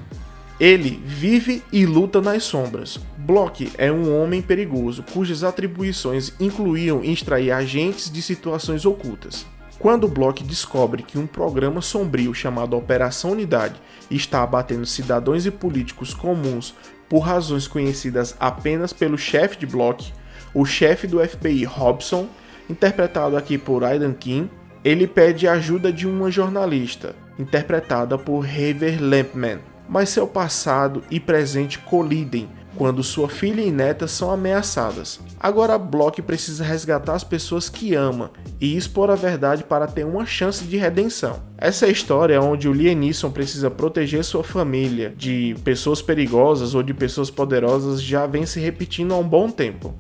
Ele 0.63 0.97
vive 1.05 1.61
e 1.73 1.85
luta 1.85 2.21
nas 2.21 2.43
sombras. 2.43 2.97
Block 3.17 3.69
é 3.77 3.91
um 3.91 4.17
homem 4.17 4.41
perigoso 4.41 5.03
cujas 5.11 5.43
atribuições 5.43 6.31
incluíam 6.39 7.03
extrair 7.03 7.51
agentes 7.51 8.09
de 8.09 8.21
situações 8.21 8.85
ocultas. 8.85 9.45
Quando 9.77 10.07
Block 10.07 10.41
descobre 10.41 11.03
que 11.03 11.17
um 11.17 11.27
programa 11.27 11.81
sombrio 11.81 12.33
chamado 12.33 12.77
Operação 12.77 13.31
Unidade 13.31 13.75
está 14.09 14.41
abatendo 14.41 14.85
cidadãos 14.85 15.45
e 15.45 15.51
políticos 15.51 16.13
comuns 16.13 16.73
por 17.09 17.19
razões 17.19 17.67
conhecidas 17.67 18.33
apenas 18.39 18.93
pelo 18.93 19.17
chefe 19.17 19.57
de 19.57 19.65
Block, 19.65 20.13
o 20.53 20.63
chefe 20.63 21.07
do 21.07 21.19
FBI 21.19 21.65
Robson, 21.65 22.29
interpretado 22.69 23.35
aqui 23.35 23.57
por 23.57 23.83
Aidan 23.83 24.13
King, 24.13 24.49
ele 24.81 25.07
pede 25.07 25.45
ajuda 25.45 25.91
de 25.91 26.07
uma 26.07 26.31
jornalista, 26.31 27.17
interpretada 27.37 28.17
por 28.17 28.45
Haver 28.45 29.03
Lampman, 29.03 29.59
mas 29.87 30.09
seu 30.09 30.27
passado 30.27 31.03
e 31.09 31.19
presente 31.19 31.79
colidem 31.79 32.49
quando 32.75 33.03
sua 33.03 33.29
filha 33.29 33.61
e 33.61 33.71
neta 33.71 34.07
são 34.07 34.31
ameaçadas. 34.31 35.19
Agora 35.39 35.77
Block 35.77 36.21
precisa 36.21 36.63
resgatar 36.63 37.13
as 37.13 37.23
pessoas 37.23 37.69
que 37.69 37.93
ama 37.93 38.31
e 38.59 38.75
expor 38.75 39.09
a 39.09 39.15
verdade 39.15 39.63
para 39.63 39.87
ter 39.87 40.05
uma 40.05 40.25
chance 40.25 40.63
de 40.63 40.77
redenção. 40.77 41.39
Essa 41.57 41.85
é 41.85 41.89
a 41.89 41.91
história 41.91 42.41
onde 42.41 42.67
o 42.67 42.73
Liam 42.73 42.95
Neeson 42.95 43.29
precisa 43.29 43.69
proteger 43.69 44.23
sua 44.23 44.43
família 44.43 45.13
de 45.15 45.55
pessoas 45.63 46.01
perigosas 46.01 46.73
ou 46.73 46.81
de 46.81 46.93
pessoas 46.93 47.29
poderosas 47.29 48.01
já 48.01 48.25
vem 48.25 48.45
se 48.45 48.59
repetindo 48.59 49.13
há 49.13 49.17
um 49.17 49.27
bom 49.27 49.49
tempo. 49.49 49.93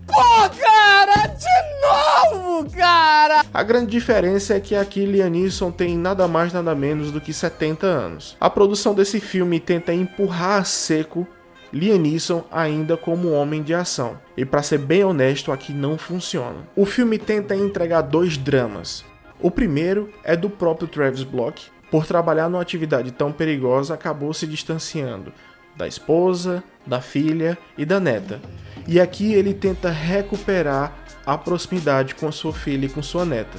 Cara! 2.71 3.45
A 3.53 3.63
grande 3.63 3.91
diferença 3.91 4.55
é 4.55 4.59
que 4.59 4.75
aqui 4.75 5.05
Liam 5.05 5.29
Neeson 5.29 5.71
tem 5.71 5.97
nada 5.97 6.27
mais 6.27 6.53
nada 6.53 6.73
menos 6.73 7.11
do 7.11 7.21
que 7.21 7.33
70 7.33 7.85
anos. 7.85 8.37
A 8.39 8.49
produção 8.49 8.93
desse 8.93 9.19
filme 9.19 9.59
tenta 9.59 9.93
empurrar 9.93 10.61
a 10.61 10.63
seco 10.63 11.27
Liam 11.71 11.97
Neeson 11.97 12.43
ainda 12.51 12.95
como 12.95 13.31
homem 13.31 13.63
de 13.63 13.73
ação. 13.73 14.19
E 14.37 14.45
para 14.45 14.61
ser 14.61 14.77
bem 14.77 15.03
honesto, 15.03 15.51
aqui 15.51 15.73
não 15.73 15.97
funciona. 15.97 16.67
O 16.75 16.85
filme 16.85 17.17
tenta 17.17 17.55
entregar 17.55 18.01
dois 18.01 18.37
dramas. 18.37 19.03
O 19.41 19.49
primeiro 19.49 20.09
é 20.23 20.35
do 20.35 20.49
próprio 20.49 20.87
Travis 20.87 21.23
Block, 21.23 21.65
por 21.91 22.05
trabalhar 22.07 22.49
numa 22.49 22.61
atividade 22.61 23.11
tão 23.11 23.31
perigosa, 23.31 23.93
acabou 23.93 24.33
se 24.33 24.47
distanciando 24.47 25.31
da 25.75 25.87
esposa, 25.87 26.63
da 26.85 27.01
filha 27.01 27.57
e 27.77 27.85
da 27.85 27.99
neta. 27.99 28.41
E 28.87 28.99
aqui 28.99 29.33
ele 29.33 29.53
tenta 29.53 29.89
recuperar 29.89 31.02
a 31.25 31.37
proximidade 31.37 32.15
com 32.15 32.31
sua 32.31 32.53
filha 32.53 32.85
e 32.85 32.89
com 32.89 33.01
sua 33.01 33.25
neta. 33.25 33.57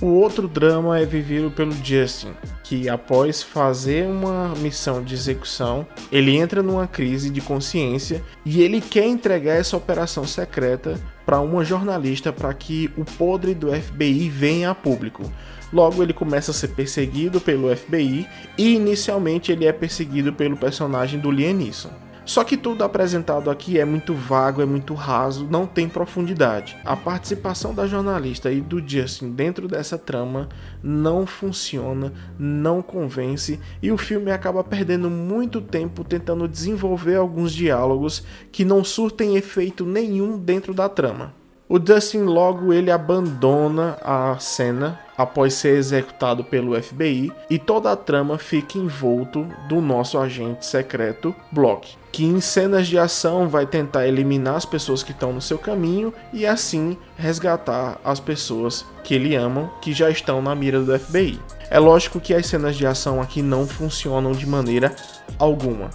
O 0.00 0.06
outro 0.06 0.48
drama 0.48 0.98
é 0.98 1.04
vivido 1.04 1.50
pelo 1.50 1.72
Justin, 1.72 2.32
que 2.64 2.88
após 2.88 3.42
fazer 3.42 4.06
uma 4.06 4.48
missão 4.56 5.02
de 5.02 5.14
execução, 5.14 5.86
ele 6.10 6.34
entra 6.34 6.62
numa 6.62 6.86
crise 6.86 7.28
de 7.28 7.42
consciência 7.42 8.22
e 8.44 8.62
ele 8.62 8.80
quer 8.80 9.06
entregar 9.06 9.54
essa 9.54 9.76
operação 9.76 10.26
secreta 10.26 10.98
para 11.26 11.40
uma 11.40 11.62
jornalista 11.62 12.32
para 12.32 12.52
que 12.54 12.90
o 12.96 13.04
podre 13.04 13.54
do 13.54 13.70
FBI 13.70 14.30
venha 14.30 14.70
a 14.70 14.74
público. 14.74 15.30
Logo 15.70 16.02
ele 16.02 16.12
começa 16.12 16.50
a 16.50 16.54
ser 16.54 16.68
perseguido 16.68 17.40
pelo 17.40 17.74
FBI 17.74 18.26
e 18.56 18.74
inicialmente 18.74 19.52
ele 19.52 19.66
é 19.66 19.72
perseguido 19.72 20.32
pelo 20.32 20.56
personagem 20.56 21.20
do 21.20 21.30
Liam 21.30 21.54
Neeson. 21.54 22.01
Só 22.24 22.44
que 22.44 22.56
tudo 22.56 22.84
apresentado 22.84 23.50
aqui 23.50 23.78
é 23.78 23.84
muito 23.84 24.14
vago, 24.14 24.62
é 24.62 24.66
muito 24.66 24.94
raso, 24.94 25.46
não 25.50 25.66
tem 25.66 25.88
profundidade. 25.88 26.76
A 26.84 26.96
participação 26.96 27.74
da 27.74 27.86
jornalista 27.86 28.50
e 28.50 28.60
do 28.60 28.80
Justin 28.86 29.32
dentro 29.32 29.66
dessa 29.66 29.98
trama 29.98 30.48
não 30.82 31.26
funciona, 31.26 32.12
não 32.38 32.80
convence 32.80 33.58
e 33.82 33.90
o 33.90 33.98
filme 33.98 34.30
acaba 34.30 34.62
perdendo 34.62 35.10
muito 35.10 35.60
tempo 35.60 36.04
tentando 36.04 36.46
desenvolver 36.46 37.16
alguns 37.16 37.52
diálogos 37.52 38.22
que 38.52 38.64
não 38.64 38.84
surtem 38.84 39.36
efeito 39.36 39.84
nenhum 39.84 40.38
dentro 40.38 40.72
da 40.72 40.88
trama. 40.88 41.41
O 41.72 41.78
Dustin 41.78 42.24
logo 42.24 42.70
ele 42.70 42.90
abandona 42.90 43.96
a 44.02 44.36
cena 44.38 45.00
após 45.16 45.54
ser 45.54 45.74
executado 45.78 46.44
pelo 46.44 46.78
FBI 46.78 47.32
e 47.48 47.58
toda 47.58 47.90
a 47.90 47.96
trama 47.96 48.36
fica 48.36 48.76
envolto 48.76 49.48
do 49.70 49.80
nosso 49.80 50.18
agente 50.18 50.66
secreto 50.66 51.34
Block, 51.50 51.96
que 52.12 52.26
em 52.26 52.42
cenas 52.42 52.86
de 52.86 52.98
ação 52.98 53.48
vai 53.48 53.64
tentar 53.64 54.06
eliminar 54.06 54.56
as 54.56 54.66
pessoas 54.66 55.02
que 55.02 55.12
estão 55.12 55.32
no 55.32 55.40
seu 55.40 55.56
caminho 55.56 56.12
e 56.30 56.46
assim 56.46 56.94
resgatar 57.16 57.98
as 58.04 58.20
pessoas 58.20 58.84
que 59.02 59.14
ele 59.14 59.34
ama 59.34 59.72
que 59.80 59.94
já 59.94 60.10
estão 60.10 60.42
na 60.42 60.54
mira 60.54 60.78
do 60.78 60.98
FBI. 60.98 61.40
É 61.70 61.78
lógico 61.78 62.20
que 62.20 62.34
as 62.34 62.44
cenas 62.44 62.76
de 62.76 62.86
ação 62.86 63.18
aqui 63.18 63.40
não 63.40 63.66
funcionam 63.66 64.32
de 64.32 64.46
maneira 64.46 64.94
alguma. 65.38 65.88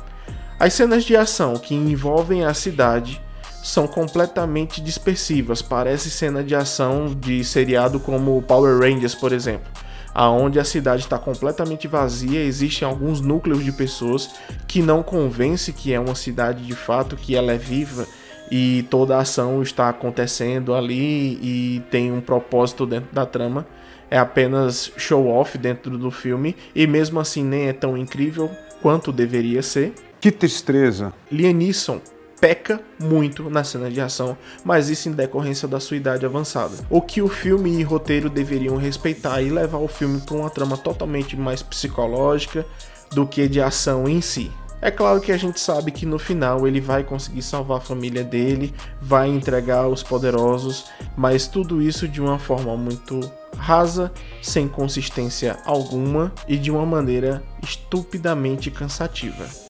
As 0.60 0.74
cenas 0.74 1.04
de 1.04 1.16
ação 1.16 1.54
que 1.54 1.76
envolvem 1.76 2.44
a 2.44 2.56
cidade 2.56 3.22
são 3.68 3.86
completamente 3.86 4.80
dispersivas, 4.80 5.62
parece 5.62 6.10
cena 6.10 6.42
de 6.42 6.56
ação 6.56 7.14
de 7.14 7.44
seriado 7.44 8.00
como 8.00 8.42
Power 8.44 8.80
Rangers, 8.80 9.14
por 9.14 9.34
exemplo, 9.34 9.70
aonde 10.16 10.58
a 10.58 10.64
cidade 10.64 11.02
está 11.02 11.20
completamente 11.20 11.86
vazia, 11.86 12.42
existem 12.42 12.88
alguns 12.88 13.20
núcleos 13.20 13.66
de 13.66 13.74
pessoas 13.74 14.30
que 14.70 14.82
não 14.82 15.04
convence 15.04 15.74
que 15.74 15.92
é 15.92 16.00
uma 16.00 16.16
cidade 16.16 16.66
de 16.66 16.74
fato, 16.74 17.18
que 17.18 17.36
ela 17.36 17.52
é 17.52 17.58
viva 17.58 18.08
e 18.50 18.86
toda 18.90 19.18
a 19.18 19.20
ação 19.20 19.62
está 19.62 19.90
acontecendo 19.90 20.74
ali 20.74 21.38
e 21.42 21.84
tem 21.92 22.10
um 22.10 22.22
propósito 22.22 22.86
dentro 22.86 23.14
da 23.14 23.26
trama. 23.26 23.68
É 24.10 24.18
apenas 24.18 24.94
show 24.96 25.28
off 25.28 25.58
dentro 25.58 25.98
do 25.98 26.10
filme 26.10 26.56
e 26.74 26.88
mesmo 26.88 27.20
assim 27.20 27.44
nem 27.44 27.68
é 27.68 27.74
tão 27.74 27.98
incrível 27.98 28.50
quanto 28.82 29.12
deveria 29.12 29.62
ser. 29.62 29.94
Que 30.22 30.32
tristeza. 30.32 31.12
Liam 31.30 31.52
Neeson 31.52 32.00
peca 32.39 32.79
muito 33.00 33.50
na 33.50 33.63
cena 33.63 33.89
de 33.89 34.00
ação, 34.00 34.38
mas 34.63 34.89
isso 34.89 35.10
em 35.10 35.12
decorrência 35.12 35.67
da 35.67 35.79
sua 35.79 35.98
idade 35.98 36.25
avançada. 36.25 36.75
O 36.89 37.01
que 37.01 37.22
o 37.22 37.27
filme 37.27 37.72
e 37.72 37.84
roteiro 37.84 38.29
deveriam 38.29 38.77
respeitar 38.77 39.41
e 39.41 39.50
levar 39.50 39.79
o 39.79 39.88
filme 39.88 40.22
para 40.22 40.36
uma 40.36 40.50
trama 40.50 40.77
totalmente 40.77 41.36
mais 41.36 41.62
psicológica 41.62 42.65
do 43.12 43.25
que 43.25 43.48
de 43.48 43.62
ação 43.62 44.08
em 44.08 44.22
si. 44.22 44.51
É 44.79 44.91
claro 44.91 45.20
que 45.20 45.32
a 45.32 45.38
gente 45.38 45.60
sabe 45.60 45.91
que 45.91 46.06
no 46.06 46.20
final 46.20 46.67
ele 46.67 46.79
vai 46.79 47.03
conseguir 47.03 47.41
salvar 47.41 47.79
a 47.79 47.82
família 47.82 48.24
dele, 48.24 48.74
vai 49.01 49.27
entregar 49.27 49.88
os 49.88 50.03
poderosos, 50.03 50.86
mas 51.15 51.48
tudo 51.48 51.82
isso 51.82 52.08
de 52.08 52.22
uma 52.22 52.38
forma 52.38 52.77
muito 52.77 53.20
rasa, 53.58 54.12
sem 54.41 54.67
consistência 54.67 55.58
alguma 55.65 56.32
e 56.48 56.58
de 56.58 56.70
uma 56.70 56.86
maneira 56.86 57.41
estupidamente 57.63 58.70
cansativa. 58.70 59.67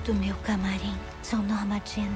do 0.00 0.14
meu 0.14 0.34
camarim. 0.42 0.94
Sou 1.22 1.38
Norma 1.40 1.80
Jean. 1.84 2.10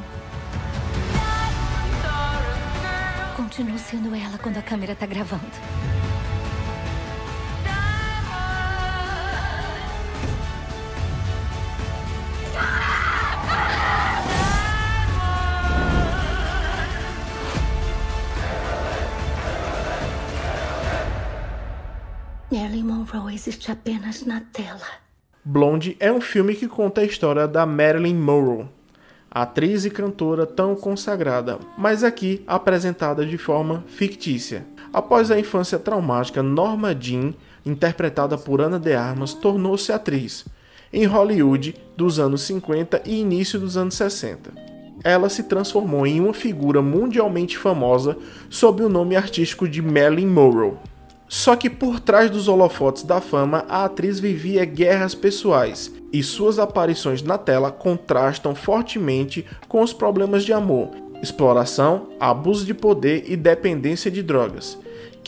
Continuo 3.37 3.79
sendo 3.79 4.15
ela 4.15 4.39
quando 4.39 4.59
a 4.59 4.63
câmera 4.63 4.95
tá 4.95 5.07
gravando. 5.07 5.43
Marilyn 22.51 22.85
Monroe 22.85 23.35
existe 23.35 23.73
apenas 23.73 24.25
na 24.25 24.41
tela. 24.41 25.08
Blonde 25.51 25.97
é 25.99 26.13
um 26.13 26.21
filme 26.21 26.55
que 26.55 26.69
conta 26.69 27.01
a 27.01 27.05
história 27.05 27.49
da 27.49 27.65
Marilyn 27.65 28.17
Monroe, 28.17 28.67
atriz 29.31 29.87
e 29.87 29.91
cantora 29.91 30.45
tão 30.45 30.77
consagrada, 30.77 31.59
mas 31.79 32.05
aqui 32.05 32.43
apresentada 32.47 33.25
de 33.25 33.39
forma 33.39 33.83
fictícia. 33.87 34.67
Após 34.93 35.31
a 35.31 35.41
infância 35.41 35.79
traumática, 35.79 36.43
Norma 36.43 36.95
Jean, 36.95 37.33
interpretada 37.65 38.37
por 38.37 38.61
Ana 38.61 38.79
de 38.79 38.93
Armas, 38.93 39.33
tornou-se 39.33 39.91
atriz 39.91 40.45
em 40.93 41.07
Hollywood 41.07 41.77
dos 41.97 42.19
anos 42.19 42.43
50 42.43 43.01
e 43.07 43.19
início 43.19 43.59
dos 43.59 43.79
anos 43.79 43.95
60. 43.95 44.53
Ela 45.03 45.31
se 45.31 45.45
transformou 45.45 46.07
em 46.07 46.21
uma 46.21 46.35
figura 46.35 46.83
mundialmente 46.83 47.57
famosa 47.57 48.19
sob 48.51 48.83
o 48.83 48.89
nome 48.91 49.17
artístico 49.17 49.67
de 49.67 49.81
Marilyn 49.81 50.27
Monroe. 50.27 50.77
Só 51.29 51.55
que 51.55 51.69
por 51.69 52.01
trás 52.01 52.31
dos 52.31 52.49
holofotes 52.49 53.03
da 53.03 53.21
fama, 53.21 53.65
a 53.69 53.85
atriz 53.85 54.19
vivia 54.19 54.65
guerras 54.65 55.15
pessoais 55.15 55.93
e 56.13 56.23
suas 56.23 56.59
aparições 56.59 57.23
na 57.23 57.37
tela 57.37 57.71
contrastam 57.71 58.55
fortemente 58.55 59.45
com 59.69 59.83
os 59.83 59.93
problemas 59.93 60.43
de 60.43 60.53
amor, 60.53 60.91
exploração, 61.23 62.09
abuso 62.19 62.65
de 62.65 62.73
poder 62.73 63.25
e 63.27 63.37
dependência 63.37 64.11
de 64.11 64.23
drogas 64.23 64.79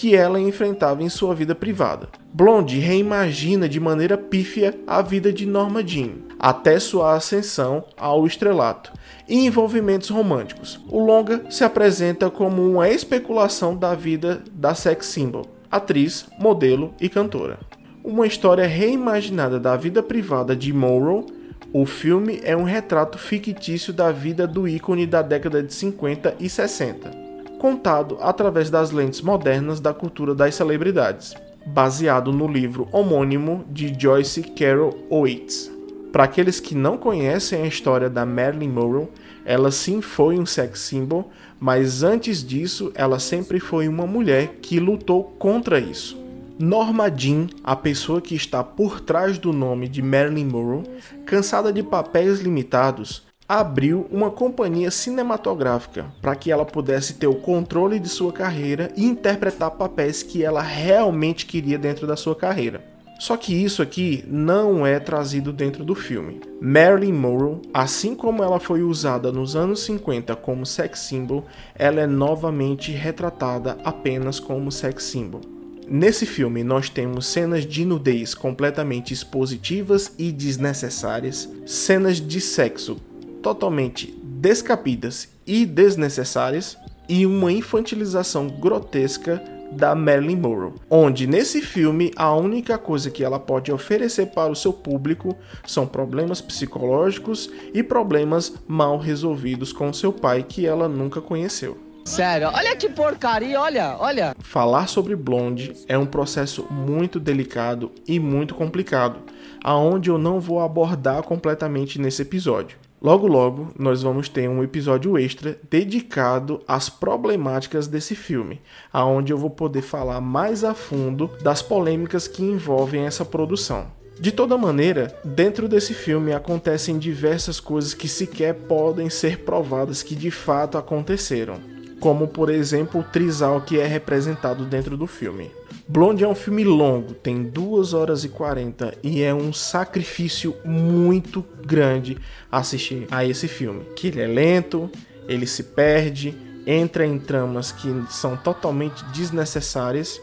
que 0.01 0.17
ela 0.17 0.41
enfrentava 0.41 1.03
em 1.03 1.11
sua 1.11 1.35
vida 1.35 1.55
privada. 1.55 2.09
Blonde 2.33 2.79
reimagina 2.79 3.69
de 3.69 3.79
maneira 3.79 4.17
pífia 4.17 4.75
a 4.87 5.03
vida 5.03 5.31
de 5.31 5.45
Norma 5.45 5.87
Jean, 5.87 6.13
até 6.39 6.81
sua 6.81 7.15
ascensão 7.15 7.85
ao 7.99 8.27
estrelato, 8.27 8.93
e 9.29 9.45
envolvimentos 9.45 10.09
românticos. 10.09 10.81
O 10.89 10.99
longa 10.99 11.45
se 11.51 11.65
apresenta 11.65 12.31
como 12.31 12.67
uma 12.67 12.89
especulação 12.89 13.77
da 13.77 13.95
vida 13.95 14.43
da 14.53 14.75
sex 14.75 15.05
symbol, 15.05 15.47
atriz, 15.71 16.27
modelo 16.39 16.95
e 17.01 17.09
cantora. 17.09 17.59
Uma 18.03 18.27
história 18.27 18.67
reimaginada 18.67 19.61
da 19.61 19.77
vida 19.77 20.03
privada 20.03 20.57
de 20.57 20.73
Monroe, 20.73 21.27
o 21.73 21.87
filme 21.87 22.41
é 22.43 22.57
um 22.57 22.65
retrato 22.65 23.19
fictício 23.19 23.93
da 23.93 24.11
vida 24.11 24.47
do 24.47 24.67
ícone 24.67 25.07
da 25.07 25.23
década 25.23 25.63
de 25.63 25.73
50 25.73 26.37
e 26.41 26.49
60 26.49 27.31
contado 27.61 28.17
através 28.23 28.71
das 28.71 28.91
lentes 28.91 29.21
modernas 29.21 29.81
da 29.81 29.93
cultura 29.93 30.35
das 30.35 30.55
celebridades, 30.55 31.35
baseado 31.67 32.33
no 32.33 32.49
livro 32.49 32.89
homônimo 32.91 33.67
de 33.69 33.95
Joyce 33.97 34.43
Carol 34.43 34.97
Oates. 35.11 35.71
Para 36.11 36.25
aqueles 36.25 36.59
que 36.59 36.75
não 36.75 36.97
conhecem 36.97 37.63
a 37.63 37.67
história 37.67 38.09
da 38.09 38.25
Marilyn 38.25 38.71
Monroe, 38.71 39.09
ela 39.45 39.71
sim 39.71 40.01
foi 40.01 40.39
um 40.39 40.47
sex 40.47 40.81
symbol, 40.81 41.31
mas 41.61 42.03
antes 42.03 42.43
disso, 42.43 42.91
ela 42.95 43.19
sempre 43.19 43.61
foi 43.61 43.87
uma 43.87 44.07
mulher 44.07 44.57
que 44.63 44.81
lutou 44.81 45.25
contra 45.39 45.79
isso. 45.79 46.19
Norma 46.59 47.11
Jean, 47.11 47.47
a 47.63 47.77
pessoa 47.77 48.21
que 48.21 48.35
está 48.35 48.65
por 48.65 49.01
trás 49.01 49.39
do 49.39 49.53
nome 49.53 49.89
de 49.89 50.03
Marilyn 50.03 50.47
Monroe, 50.47 50.85
cansada 51.27 51.73
de 51.73 51.83
papéis 51.83 52.41
limitados, 52.41 53.23
abriu 53.49 54.07
uma 54.11 54.31
companhia 54.31 54.91
cinematográfica 54.91 56.07
para 56.23 56.37
que 56.37 56.53
ela 56.53 56.65
pudesse 56.65 57.15
ter 57.15 57.27
o 57.27 57.35
controle 57.35 57.99
de 57.99 58.09
sua 58.09 58.33
carreira 58.33 58.93
e 58.97 59.05
interpretar 59.05 59.73
papéis 59.73 60.23
que 60.23 60.45
ela 60.45 60.63
realmente 60.63 61.47
queria 61.47 61.77
dentro 61.77 62.07
da 62.07 62.17
sua 62.17 62.37
carreira. 62.37 62.90
Só 63.21 63.37
que 63.37 63.53
isso 63.53 63.83
aqui 63.83 64.25
não 64.27 64.87
é 64.87 64.99
trazido 64.99 65.53
dentro 65.53 65.85
do 65.85 65.95
filme. 65.95 66.41
Marilyn 66.59 67.13
Monroe, 67.13 67.61
assim 67.73 68.15
como 68.15 68.43
ela 68.43 68.59
foi 68.59 68.83
usada 68.83 69.31
nos 69.31 69.55
anos 69.55 69.81
50 69.81 70.35
como 70.37 70.65
sex 70.65 71.01
symbol, 71.01 71.45
ela 71.75 72.01
é 72.01 72.07
novamente 72.07 72.93
retratada 72.93 73.77
apenas 73.85 74.41
como 74.41 74.73
sex 74.73 75.05
symbol. 75.05 75.43
Nesse 75.87 76.25
filme, 76.25 76.65
nós 76.65 76.89
temos 76.89 77.27
cenas 77.27 77.67
de 77.67 77.85
nudez 77.85 78.35
completamente 78.35 79.13
expositivas 79.13 80.15
e 80.19 80.33
desnecessárias, 80.33 81.47
cenas 81.67 82.17
de 82.17 82.41
sexo 82.41 82.97
totalmente 83.43 84.19
descapidas 84.23 85.29
e 85.47 85.67
desnecessárias 85.67 86.75
e 87.07 87.27
uma 87.27 87.53
infantilização 87.53 88.49
grotesca 88.49 89.60
da 89.73 89.95
Marilyn 89.95 90.37
Monroe, 90.37 90.75
onde 90.89 91.27
nesse 91.27 91.61
filme 91.61 92.11
a 92.17 92.35
única 92.35 92.77
coisa 92.79 93.11
que 93.11 93.25
ela 93.25 93.39
pode 93.39 93.73
oferecer 93.73 94.27
para 94.27 94.51
o 94.51 94.57
seu 94.57 94.73
público 94.73 95.37
são 95.67 95.87
problemas 95.87 96.41
psicológicos 96.41 97.51
e 97.73 97.83
problemas 97.83 98.55
mal 98.67 98.99
resolvidos 98.99 99.73
com 99.73 99.93
seu 99.93 100.13
pai 100.13 100.43
que 100.43 100.67
ela 100.67 100.89
nunca 100.89 101.21
conheceu. 101.21 101.79
Sério, 102.05 102.49
olha 102.53 102.75
que 102.75 102.89
porcaria, 102.89 103.61
olha, 103.61 103.97
olha. 103.99 104.35
Falar 104.41 104.89
sobre 104.89 105.15
Blonde 105.15 105.73
é 105.87 105.97
um 105.97 106.07
processo 106.07 106.67
muito 106.71 107.21
delicado 107.21 107.93
e 108.07 108.19
muito 108.19 108.55
complicado, 108.55 109.21
aonde 109.63 110.11
eu 110.11 110.19
não 110.19 110.41
vou 110.41 110.61
abordar 110.61 111.23
completamente 111.23 112.01
nesse 112.01 112.23
episódio. 112.23 112.79
Logo 113.03 113.27
logo 113.27 113.73
nós 113.79 114.03
vamos 114.03 114.29
ter 114.29 114.47
um 114.47 114.63
episódio 114.63 115.17
extra 115.17 115.59
dedicado 115.71 116.61
às 116.69 116.91
problemáticas 116.91 117.87
desse 117.87 118.15
filme, 118.15 118.61
aonde 118.93 119.33
eu 119.33 119.39
vou 119.39 119.49
poder 119.49 119.81
falar 119.81 120.21
mais 120.21 120.65
a 120.65 120.75
fundo 120.75 121.31
das 121.43 121.63
polêmicas 121.63 122.29
que 122.29 122.43
envolvem 122.43 123.07
essa 123.07 123.25
produção. 123.25 123.87
De 124.21 124.31
toda 124.31 124.59
maneira, 124.59 125.19
dentro 125.25 125.67
desse 125.67 125.95
filme 125.95 126.35
acontecem 126.35 126.99
diversas 126.99 127.59
coisas 127.59 127.95
que 127.95 128.07
sequer 128.07 128.53
podem 128.53 129.09
ser 129.09 129.39
provadas 129.45 130.03
que 130.03 130.15
de 130.15 130.31
fato 130.31 130.77
aconteceram, 130.77 131.59
como 132.01 132.29
por 132.29 132.51
exemplo 132.51 133.01
o 133.01 133.05
trisal 133.05 133.63
que 133.63 133.81
é 133.81 133.87
representado 133.87 134.67
dentro 134.67 134.95
do 134.95 135.07
filme. 135.07 135.51
Blonde 135.93 136.23
é 136.23 136.29
um 136.29 136.37
filme 136.37 136.63
longo, 136.63 137.15
tem 137.15 137.43
2 137.43 137.95
horas 137.95 138.23
e 138.23 138.29
40 138.29 138.99
e 139.03 139.23
é 139.23 139.35
um 139.35 139.53
sacrifício 139.53 140.55
muito 140.65 141.45
grande 141.67 142.17
assistir 142.49 143.09
a 143.11 143.25
esse 143.25 143.49
filme. 143.49 143.85
Que 143.97 144.07
ele 144.07 144.21
é 144.21 144.27
lento, 144.29 144.89
ele 145.27 145.49
se 145.49 145.65
perde, 145.65 146.33
entra 146.65 147.05
em 147.05 147.19
tramas 147.19 147.73
que 147.73 147.89
são 148.09 148.37
totalmente 148.37 149.05
desnecessárias 149.07 150.23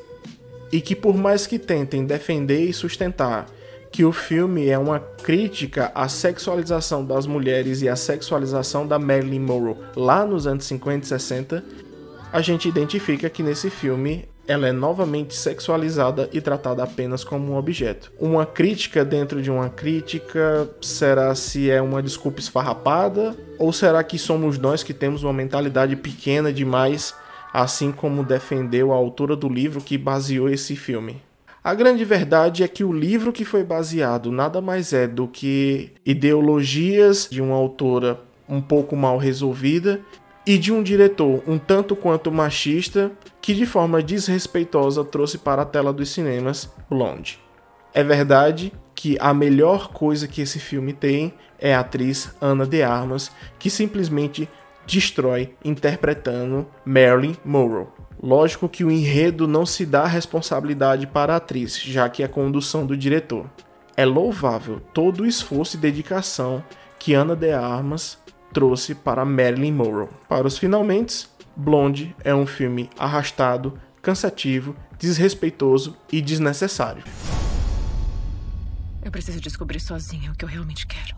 e 0.71 0.79
que 0.79 0.95
por 0.95 1.17
mais 1.17 1.45
que 1.45 1.59
tentem 1.59 2.05
defender 2.05 2.61
e 2.61 2.71
sustentar 2.71 3.45
que 3.91 4.05
o 4.05 4.13
filme 4.13 4.69
é 4.69 4.77
uma 4.77 5.01
crítica 5.01 5.91
à 5.93 6.07
sexualização 6.07 7.03
das 7.03 7.27
mulheres 7.27 7.81
e 7.81 7.89
à 7.89 7.95
sexualização 7.97 8.87
da 8.87 8.97
Marilyn 8.97 9.41
Monroe 9.41 9.75
lá 9.97 10.25
nos 10.25 10.47
anos 10.47 10.63
50 10.63 11.03
e 11.03 11.09
60, 11.09 11.65
a 12.31 12.41
gente 12.41 12.69
identifica 12.69 13.29
que 13.29 13.43
nesse 13.43 13.69
filme 13.69 14.29
ela 14.47 14.67
é 14.67 14.71
novamente 14.71 15.35
sexualizada 15.35 16.29
e 16.31 16.39
tratada 16.39 16.81
apenas 16.83 17.23
como 17.23 17.51
um 17.51 17.57
objeto. 17.57 18.11
Uma 18.17 18.45
crítica 18.45 19.03
dentro 19.03 19.41
de 19.41 19.51
uma 19.51 19.69
crítica, 19.69 20.69
será 20.81 21.35
se 21.35 21.69
é 21.69 21.81
uma 21.81 22.01
desculpa 22.01 22.39
esfarrapada? 22.39 23.35
Ou 23.59 23.73
será 23.73 24.01
que 24.03 24.17
somos 24.17 24.57
nós 24.57 24.83
que 24.83 24.93
temos 24.93 25.23
uma 25.23 25.33
mentalidade 25.33 25.95
pequena 25.95 26.53
demais, 26.53 27.13
assim 27.53 27.91
como 27.91 28.23
defendeu 28.23 28.93
a 28.93 28.95
autora 28.95 29.35
do 29.35 29.49
livro 29.49 29.81
que 29.81 29.97
baseou 29.97 30.49
esse 30.49 30.75
filme? 30.75 31.21
A 31.61 31.73
grande 31.73 32.05
verdade 32.05 32.63
é 32.63 32.67
que 32.67 32.85
o 32.85 32.93
livro 32.93 33.33
que 33.33 33.43
foi 33.43 33.61
baseado 33.61 34.31
nada 34.31 34.61
mais 34.61 34.93
é 34.93 35.05
do 35.05 35.27
que 35.27 35.91
ideologias 36.05 37.27
de 37.29 37.41
uma 37.41 37.55
autora 37.55 38.21
um 38.47 38.61
pouco 38.61 38.95
mal 38.95 39.17
resolvida 39.17 39.99
e 40.47 40.57
de 40.57 40.71
um 40.71 40.81
diretor 40.81 41.43
um 41.45 41.57
tanto 41.57 41.93
quanto 41.93 42.31
machista 42.31 43.11
que 43.41 43.53
de 43.53 43.65
forma 43.65 44.01
desrespeitosa 44.01 45.03
trouxe 45.03 45.37
para 45.37 45.63
a 45.63 45.65
tela 45.65 45.91
dos 45.91 46.09
cinemas 46.09 46.71
Blonde. 46.89 47.37
É 47.93 48.01
verdade 48.01 48.71
que 48.95 49.17
a 49.19 49.33
melhor 49.33 49.89
coisa 49.89 50.25
que 50.25 50.41
esse 50.41 50.57
filme 50.57 50.93
tem 50.93 51.33
é 51.59 51.75
a 51.75 51.81
atriz 51.81 52.33
Ana 52.39 52.65
de 52.65 52.81
Armas, 52.81 53.29
que 53.59 53.69
simplesmente 53.69 54.47
destrói 54.85 55.53
interpretando 55.65 56.65
Marilyn 56.85 57.35
Monroe. 57.43 57.87
Lógico 58.23 58.69
que 58.69 58.85
o 58.85 58.91
enredo 58.91 59.47
não 59.47 59.65
se 59.65 59.85
dá 59.85 60.05
responsabilidade 60.05 61.05
para 61.05 61.33
a 61.33 61.37
atriz, 61.37 61.77
já 61.77 62.07
que 62.07 62.23
é 62.23 62.27
condução 62.27 62.85
do 62.85 62.95
diretor. 62.95 63.49
É 63.97 64.05
louvável 64.05 64.79
todo 64.93 65.23
o 65.23 65.25
esforço 65.25 65.75
e 65.75 65.79
dedicação 65.79 66.63
que 66.97 67.13
Ana 67.13 67.35
de 67.35 67.51
Armas 67.51 68.17
trouxe 68.57 68.95
para 68.95 69.23
Marilyn 69.23 69.71
Monroe. 69.71 70.09
Para 70.27 70.47
os 70.47 70.57
finalmente, 70.57 71.27
Blonde 71.55 72.15
é 72.23 72.33
um 72.33 72.47
filme 72.47 72.89
arrastado, 72.97 73.79
cansativo, 74.01 74.75
desrespeitoso 74.97 75.95
e 76.11 76.19
desnecessário. 76.19 77.03
Eu 79.05 79.11
preciso 79.11 79.39
descobrir 79.39 79.79
sozinha 79.79 80.31
o 80.31 80.35
que 80.35 80.43
eu 80.43 80.49
realmente 80.49 80.87
quero. 80.87 81.15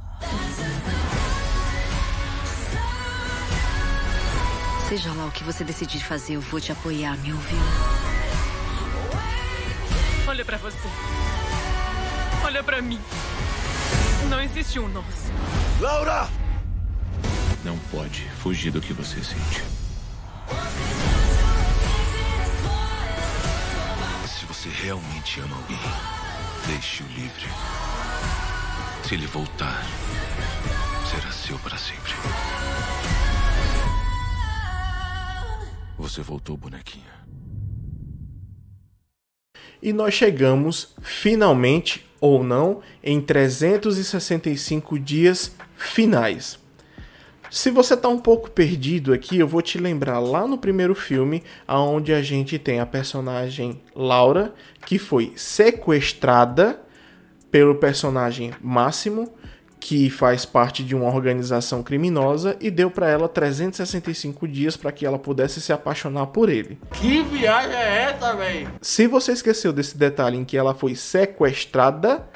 Seja 4.90 5.14
lá 5.14 5.28
o 5.28 5.32
que 5.32 5.46
você 5.46 5.64
decidir 5.64 6.04
fazer, 6.04 6.34
eu 6.34 6.42
vou 6.42 6.60
te 6.60 6.74
apoiar, 6.74 7.18
me 7.20 7.32
ouviu? 7.32 7.60
Olha 10.28 10.44
para 10.44 10.58
você. 10.58 10.90
Olha 12.44 12.62
para 12.62 12.82
mim. 12.82 13.00
Não 14.30 14.42
existe 14.42 14.78
um 14.78 14.90
nós. 14.90 15.32
Laura! 15.80 16.49
Não 17.64 17.78
pode 17.92 18.22
fugir 18.42 18.72
do 18.72 18.80
que 18.80 18.94
você 18.94 19.22
sente. 19.22 19.64
Se 24.28 24.46
você 24.46 24.70
realmente 24.70 25.42
ama 25.42 25.56
alguém, 25.58 25.78
deixe-o 26.68 27.08
livre. 27.08 27.46
Se 29.06 29.14
ele 29.16 29.28
voltar, 29.28 29.84
será 31.10 31.32
seu 31.32 31.60
para 31.60 31.78
sempre. 31.78 32.14
Você 35.98 36.22
voltou, 36.22 36.56
bonequinha. 36.56 37.20
E 39.82 39.92
nós 39.92 40.14
chegamos, 40.14 40.94
finalmente 41.02 42.06
ou 42.22 42.44
não, 42.44 42.82
em 43.04 43.20
365 43.22 44.98
dias 44.98 45.54
finais. 45.76 46.58
Se 47.50 47.72
você 47.72 47.96
está 47.96 48.08
um 48.08 48.20
pouco 48.20 48.52
perdido 48.52 49.12
aqui, 49.12 49.40
eu 49.40 49.48
vou 49.48 49.62
te 49.62 49.80
lembrar 49.80 50.20
lá 50.20 50.46
no 50.46 50.58
primeiro 50.58 50.94
filme, 50.94 51.44
aonde 51.68 52.14
a 52.14 52.22
gente 52.22 52.60
tem 52.60 52.80
a 52.80 52.86
personagem 52.86 53.82
Laura, 53.96 54.54
que 54.86 55.00
foi 55.00 55.34
sequestrada 55.36 56.80
pelo 57.50 57.74
personagem 57.76 58.54
Máximo, 58.62 59.34
que 59.80 60.12
faz 60.12 60.46
parte 60.46 60.84
de 60.84 60.94
uma 60.94 61.08
organização 61.08 61.82
criminosa 61.82 62.56
e 62.60 62.70
deu 62.70 62.92
para 62.92 63.10
ela 63.10 63.28
365 63.28 64.48
dias 64.48 64.78
para 64.78 64.92
que 64.92 65.04
ela 65.04 65.18
pudesse 65.18 65.60
se 65.60 65.74
apaixonar 65.74 66.28
por 66.28 66.50
ele. 66.50 66.78
Que 66.92 67.24
viagem 67.24 67.76
é 67.76 68.12
essa, 68.12 68.36
velho? 68.36 68.70
Se 68.82 69.08
você 69.08 69.32
esqueceu 69.32 69.74
desse 69.74 69.98
detalhe 69.98 70.38
em 70.38 70.46
que 70.46 70.58
ela 70.58 70.76
foi 70.76 70.94
sequestrada, 70.94 72.28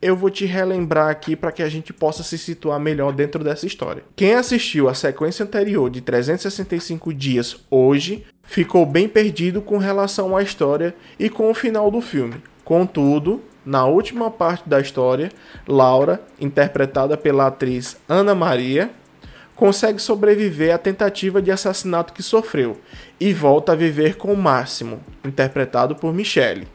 eu 0.00 0.16
vou 0.16 0.30
te 0.30 0.44
relembrar 0.44 1.08
aqui 1.08 1.34
para 1.34 1.52
que 1.52 1.62
a 1.62 1.68
gente 1.68 1.92
possa 1.92 2.22
se 2.22 2.36
situar 2.36 2.78
melhor 2.78 3.12
dentro 3.12 3.42
dessa 3.42 3.66
história. 3.66 4.04
Quem 4.14 4.34
assistiu 4.34 4.88
a 4.88 4.94
sequência 4.94 5.44
anterior 5.44 5.88
de 5.90 6.00
365 6.00 7.12
dias 7.12 7.56
hoje 7.70 8.26
ficou 8.42 8.84
bem 8.84 9.08
perdido 9.08 9.62
com 9.62 9.78
relação 9.78 10.36
à 10.36 10.42
história 10.42 10.94
e 11.18 11.30
com 11.30 11.50
o 11.50 11.54
final 11.54 11.90
do 11.90 12.00
filme. 12.00 12.36
Contudo, 12.64 13.42
na 13.64 13.86
última 13.86 14.30
parte 14.30 14.68
da 14.68 14.80
história, 14.80 15.30
Laura, 15.66 16.20
interpretada 16.40 17.16
pela 17.16 17.46
atriz 17.46 17.96
Ana 18.08 18.34
Maria, 18.34 18.90
consegue 19.54 20.00
sobreviver 20.00 20.74
à 20.74 20.78
tentativa 20.78 21.40
de 21.40 21.50
assassinato 21.50 22.12
que 22.12 22.22
sofreu 22.22 22.78
e 23.18 23.32
volta 23.32 23.72
a 23.72 23.76
viver 23.76 24.16
com 24.16 24.34
Máximo, 24.34 25.00
interpretado 25.24 25.94
por 25.94 26.12
Michelle. 26.12 26.66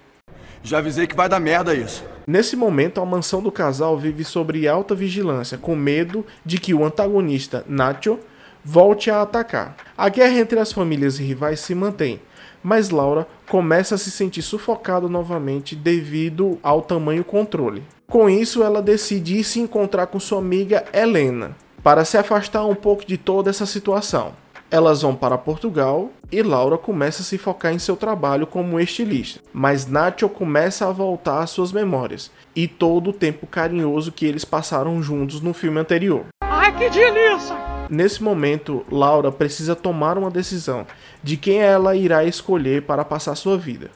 Já 0.63 0.79
avisei 0.79 1.08
que 1.08 1.15
vai 1.15 1.29
dar 1.29 1.39
merda 1.39 1.73
isso. 1.73 2.03
Nesse 2.29 2.55
momento, 2.55 3.01
a 3.01 3.05
mansão 3.07 3.41
do 3.41 3.51
casal 3.51 3.97
vive 3.97 4.23
sob 4.23 4.67
alta 4.67 4.93
vigilância, 4.93 5.57
com 5.57 5.75
medo 5.75 6.23
de 6.45 6.59
que 6.59 6.75
o 6.75 6.85
antagonista, 6.85 7.65
Nacho, 7.67 8.19
volte 8.63 9.09
a 9.09 9.23
atacar. 9.23 9.75
A 9.97 10.09
guerra 10.09 10.37
entre 10.37 10.59
as 10.59 10.71
famílias 10.71 11.17
rivais 11.17 11.59
se 11.59 11.73
mantém, 11.73 12.21
mas 12.61 12.91
Laura 12.91 13.27
começa 13.49 13.95
a 13.95 13.97
se 13.97 14.11
sentir 14.11 14.43
sufocada 14.43 15.07
novamente 15.09 15.75
devido 15.75 16.59
ao 16.61 16.83
tamanho 16.83 17.23
controle. 17.23 17.81
Com 18.05 18.29
isso, 18.29 18.61
ela 18.61 18.79
decide 18.79 19.39
ir 19.39 19.43
se 19.43 19.59
encontrar 19.59 20.05
com 20.05 20.19
sua 20.19 20.37
amiga 20.37 20.85
Helena 20.93 21.57
para 21.81 22.05
se 22.05 22.15
afastar 22.15 22.63
um 22.63 22.75
pouco 22.75 23.07
de 23.07 23.17
toda 23.17 23.49
essa 23.49 23.65
situação. 23.65 24.33
Elas 24.71 25.01
vão 25.01 25.15
para 25.15 25.36
Portugal 25.36 26.12
e 26.32 26.43
Laura 26.43 26.77
começa 26.77 27.23
a 27.23 27.25
se 27.25 27.39
focar 27.39 27.73
em 27.73 27.79
seu 27.79 27.97
trabalho 27.97 28.45
como 28.45 28.79
estilista, 28.79 29.39
mas 29.51 29.88
Nacho 29.88 30.29
começa 30.29 30.88
a 30.88 30.91
voltar 30.91 31.41
às 31.41 31.49
suas 31.49 31.71
memórias 31.71 32.29
e 32.55 32.67
todo 32.67 33.10
o 33.10 33.13
tempo 33.13 33.47
carinhoso 33.47 34.12
que 34.12 34.27
eles 34.27 34.45
passaram 34.45 35.01
juntos 35.01 35.41
no 35.41 35.55
filme 35.55 35.79
anterior. 35.79 36.25
Ai, 36.43 36.71
que 36.77 36.88
delícia! 36.88 37.55
Nesse 37.89 38.21
momento, 38.21 38.86
Laura 38.91 39.32
precisa 39.32 39.75
tomar 39.75 40.19
uma 40.19 40.29
decisão 40.29 40.86
de 41.23 41.36
quem 41.36 41.60
ela 41.60 41.95
irá 41.95 42.23
escolher 42.23 42.84
para 42.84 43.03
passar 43.03 43.34
sua 43.34 43.58
vida. 43.58 43.89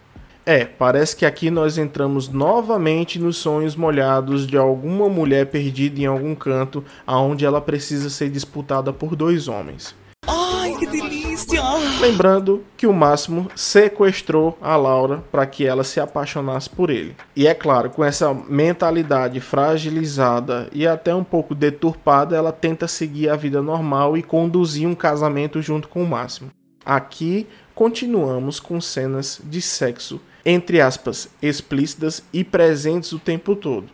É, 0.44 0.66
parece 0.66 1.16
que 1.16 1.26
aqui 1.26 1.52
nós 1.52 1.78
entramos 1.78 2.28
novamente 2.30 3.20
nos 3.20 3.38
sonhos 3.38 3.76
molhados 3.76 4.48
de 4.48 4.58
alguma 4.58 5.08
mulher 5.08 5.46
perdida 5.46 6.02
em 6.02 6.06
algum 6.08 6.34
canto, 6.34 6.84
aonde 7.06 7.46
ela 7.46 7.62
precisa 7.62 8.10
ser 8.10 8.32
disputada 8.32 8.92
por 8.92 9.16
dois 9.16 9.48
homens. 9.48 9.96
Lembrando 12.04 12.66
que 12.76 12.86
o 12.86 12.92
Máximo 12.92 13.50
sequestrou 13.56 14.58
a 14.62 14.76
Laura 14.76 15.24
para 15.32 15.46
que 15.46 15.66
ela 15.66 15.86
se 15.86 16.02
apaixonasse 16.02 16.70
por 16.70 16.90
ele. 16.90 17.16
E 17.34 17.48
é 17.48 17.54
claro, 17.54 17.90
com 17.90 18.04
essa 18.04 18.34
mentalidade 18.34 19.40
fragilizada 19.40 20.68
e 20.74 20.86
até 20.86 21.16
um 21.16 21.24
pouco 21.24 21.56
deturpada, 21.56 22.36
ela 22.36 22.52
tenta 22.52 22.90
seguir 22.90 23.30
a 23.30 23.38
vida 23.38 23.62
normal 23.62 24.18
e 24.18 24.22
conduzir 24.22 24.86
um 24.86 24.94
casamento 24.94 25.62
junto 25.62 25.88
com 25.88 26.04
o 26.04 26.08
Máximo. 26.08 26.52
Aqui 26.86 27.48
continuamos 27.74 28.60
com 28.60 28.82
cenas 28.82 29.40
de 29.42 29.62
sexo, 29.62 30.20
entre 30.46 30.82
aspas, 30.82 31.30
explícitas 31.42 32.22
e 32.34 32.44
presentes 32.44 33.14
o 33.14 33.20
tempo 33.20 33.56
todo. 33.56 33.88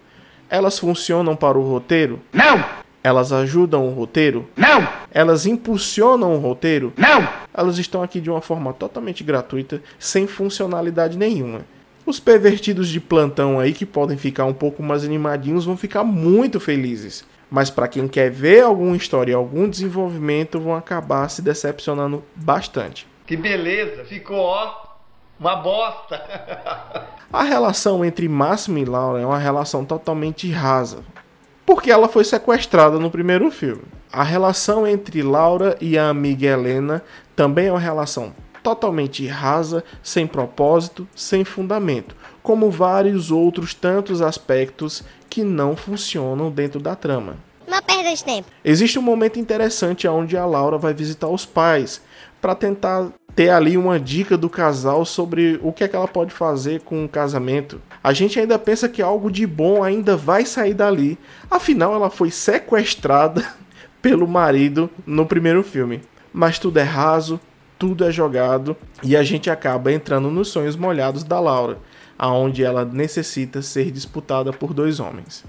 Elas 0.49 0.79
funcionam 0.79 1.35
para 1.35 1.59
o 1.59 1.69
roteiro? 1.69 2.19
Não! 2.33 2.88
Elas 3.03 3.31
ajudam 3.31 3.87
o 3.87 3.91
roteiro? 3.91 4.47
Não! 4.57 4.87
Elas 5.11 5.45
impulsionam 5.45 6.35
o 6.35 6.39
roteiro? 6.39 6.93
Não! 6.97 7.27
Elas 7.53 7.77
estão 7.77 8.03
aqui 8.03 8.19
de 8.19 8.29
uma 8.29 8.41
forma 8.41 8.73
totalmente 8.73 9.23
gratuita, 9.23 9.81
sem 9.97 10.27
funcionalidade 10.27 11.17
nenhuma. 11.17 11.61
Os 12.05 12.19
pervertidos 12.19 12.89
de 12.89 12.99
plantão 12.99 13.59
aí 13.59 13.71
que 13.71 13.85
podem 13.85 14.17
ficar 14.17 14.45
um 14.45 14.53
pouco 14.53 14.81
mais 14.83 15.05
animadinhos 15.05 15.65
vão 15.65 15.77
ficar 15.77 16.03
muito 16.03 16.59
felizes. 16.59 17.23
Mas 17.49 17.69
para 17.69 17.87
quem 17.87 18.07
quer 18.07 18.29
ver 18.29 18.63
alguma 18.63 18.95
história 18.95 19.31
e 19.31 19.35
algum 19.35 19.69
desenvolvimento, 19.69 20.59
vão 20.59 20.75
acabar 20.75 21.29
se 21.29 21.41
decepcionando 21.41 22.23
bastante. 22.35 23.07
Que 23.25 23.37
beleza, 23.37 24.03
ficou 24.05 24.37
ó, 24.37 24.73
uma 25.39 25.55
bosta. 25.55 26.19
A 27.31 27.43
relação 27.43 28.03
entre 28.03 28.27
Máximo 28.27 28.79
e 28.79 28.85
Laura 28.85 29.21
é 29.21 29.25
uma 29.25 29.37
relação 29.37 29.85
totalmente 29.85 30.49
rasa, 30.51 31.03
porque 31.69 31.91
ela 31.91 32.09
foi 32.09 32.23
sequestrada 32.23 32.97
no 32.97 33.11
primeiro 33.11 33.51
filme. 33.51 33.83
A 34.11 34.23
relação 34.23 34.87
entre 34.87 35.21
Laura 35.21 35.77
e 35.79 35.99
a 35.99 36.09
amiga 36.09 36.47
Helena 36.47 37.03
também 37.35 37.67
é 37.67 37.71
uma 37.71 37.79
relação 37.79 38.33
totalmente 38.63 39.27
rasa, 39.27 39.83
sem 40.01 40.25
propósito, 40.25 41.07
sem 41.15 41.45
fundamento, 41.45 42.15
como 42.41 42.71
vários 42.71 43.29
outros 43.29 43.75
tantos 43.75 44.19
aspectos 44.19 45.03
que 45.29 45.43
não 45.43 45.75
funcionam 45.75 46.49
dentro 46.49 46.79
da 46.79 46.95
trama. 46.95 47.37
Uma 47.67 47.83
perda 47.83 48.15
de 48.15 48.23
tempo. 48.23 48.47
Existe 48.65 48.97
um 48.97 49.03
momento 49.03 49.37
interessante 49.37 50.07
onde 50.07 50.35
a 50.35 50.47
Laura 50.47 50.79
vai 50.79 50.95
visitar 50.95 51.27
os 51.27 51.45
pais 51.45 52.01
para 52.41 52.55
tentar 52.55 53.11
ter 53.39 53.51
ali 53.51 53.77
uma 53.77 53.97
dica 53.97 54.37
do 54.37 54.49
casal 54.49 55.05
sobre 55.05 55.57
o 55.63 55.71
que 55.71 55.85
é 55.85 55.87
que 55.87 55.95
ela 55.95 56.09
pode 56.09 56.33
fazer 56.33 56.81
com 56.81 57.05
o 57.05 57.07
casamento. 57.07 57.81
A 58.03 58.11
gente 58.11 58.37
ainda 58.37 58.59
pensa 58.59 58.89
que 58.89 59.01
algo 59.01 59.31
de 59.31 59.47
bom 59.47 59.81
ainda 59.81 60.17
vai 60.17 60.45
sair 60.45 60.73
dali. 60.73 61.17
Afinal, 61.49 61.93
ela 61.93 62.09
foi 62.09 62.31
sequestrada 62.31 63.47
pelo 64.01 64.27
marido 64.27 64.89
no 65.07 65.25
primeiro 65.25 65.63
filme. 65.63 66.01
Mas 66.33 66.59
tudo 66.59 66.79
é 66.79 66.83
raso, 66.83 67.39
tudo 67.77 68.03
é 68.03 68.11
jogado 68.11 68.75
e 69.01 69.15
a 69.15 69.23
gente 69.23 69.49
acaba 69.49 69.89
entrando 69.89 70.29
nos 70.29 70.49
sonhos 70.49 70.75
molhados 70.75 71.23
da 71.23 71.39
Laura, 71.39 71.77
aonde 72.17 72.61
ela 72.61 72.83
necessita 72.83 73.61
ser 73.61 73.89
disputada 73.89 74.51
por 74.51 74.73
dois 74.73 74.99
homens. 74.99 75.45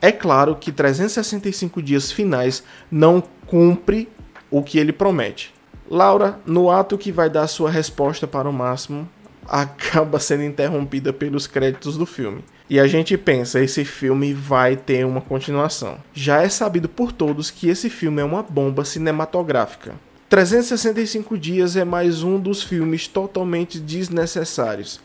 É 0.00 0.10
claro 0.10 0.56
que 0.56 0.72
365 0.72 1.82
dias 1.82 2.10
finais 2.10 2.64
não 2.90 3.22
cumpre 3.46 4.08
o 4.50 4.62
que 4.62 4.78
ele 4.78 4.94
promete. 4.94 5.57
Laura, 5.90 6.38
no 6.44 6.70
ato 6.70 6.98
que 6.98 7.10
vai 7.10 7.30
dar 7.30 7.46
sua 7.46 7.70
resposta 7.70 8.26
para 8.26 8.48
o 8.48 8.52
máximo, 8.52 9.08
acaba 9.48 10.20
sendo 10.20 10.42
interrompida 10.42 11.12
pelos 11.12 11.46
créditos 11.46 11.96
do 11.96 12.04
filme. 12.04 12.44
E 12.68 12.78
a 12.78 12.86
gente 12.86 13.16
pensa, 13.16 13.60
esse 13.60 13.82
filme 13.82 14.34
vai 14.34 14.76
ter 14.76 15.06
uma 15.06 15.22
continuação. 15.22 15.96
Já 16.12 16.42
é 16.42 16.48
sabido 16.50 16.86
por 16.86 17.10
todos 17.10 17.50
que 17.50 17.68
esse 17.68 17.88
filme 17.88 18.20
é 18.20 18.24
uma 18.24 18.42
bomba 18.42 18.84
cinematográfica. 18.84 19.94
365 20.28 21.38
Dias 21.38 21.74
é 21.74 21.84
mais 21.86 22.22
um 22.22 22.38
dos 22.38 22.62
filmes 22.62 23.08
totalmente 23.08 23.80
desnecessários, 23.80 25.00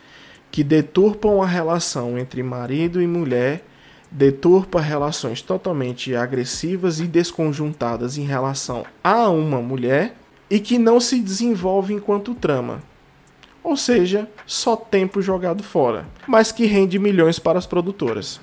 que 0.52 0.62
deturpam 0.62 1.42
a 1.42 1.46
relação 1.46 2.20
entre 2.20 2.44
marido 2.44 3.02
e 3.02 3.08
mulher, 3.08 3.64
deturpa 4.12 4.82
relações 4.82 5.42
totalmente 5.42 6.14
agressivas 6.14 7.00
e 7.00 7.06
desconjuntadas 7.06 8.18
em 8.18 8.26
relação 8.26 8.86
a 9.02 9.30
uma 9.30 9.62
mulher 9.62 10.18
e 10.54 10.60
que 10.60 10.78
não 10.78 11.00
se 11.00 11.20
desenvolve 11.20 11.96
enquanto 11.96 12.36
trama. 12.36 12.84
Ou 13.64 13.76
seja, 13.76 14.30
só 14.46 14.76
tempo 14.76 15.20
jogado 15.20 15.64
fora, 15.64 16.06
mas 16.28 16.52
que 16.52 16.68
rende 16.68 17.00
milhões 17.00 17.40
para 17.40 17.58
as 17.58 17.66
produtoras. 17.66 18.40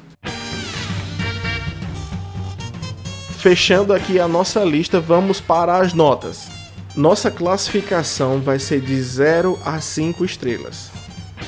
Fechando 3.39 3.93
aqui 3.93 4.19
a 4.19 4.27
nossa 4.27 4.65
lista, 4.65 4.99
vamos 4.99 5.41
para 5.41 5.77
as 5.77 5.95
notas. 5.95 6.49
Nossa 6.97 7.31
classificação 7.31 8.41
vai 8.41 8.59
ser 8.59 8.81
de 8.81 9.01
0 9.01 9.57
a 9.65 9.81
5 9.81 10.25
estrelas. 10.25 10.91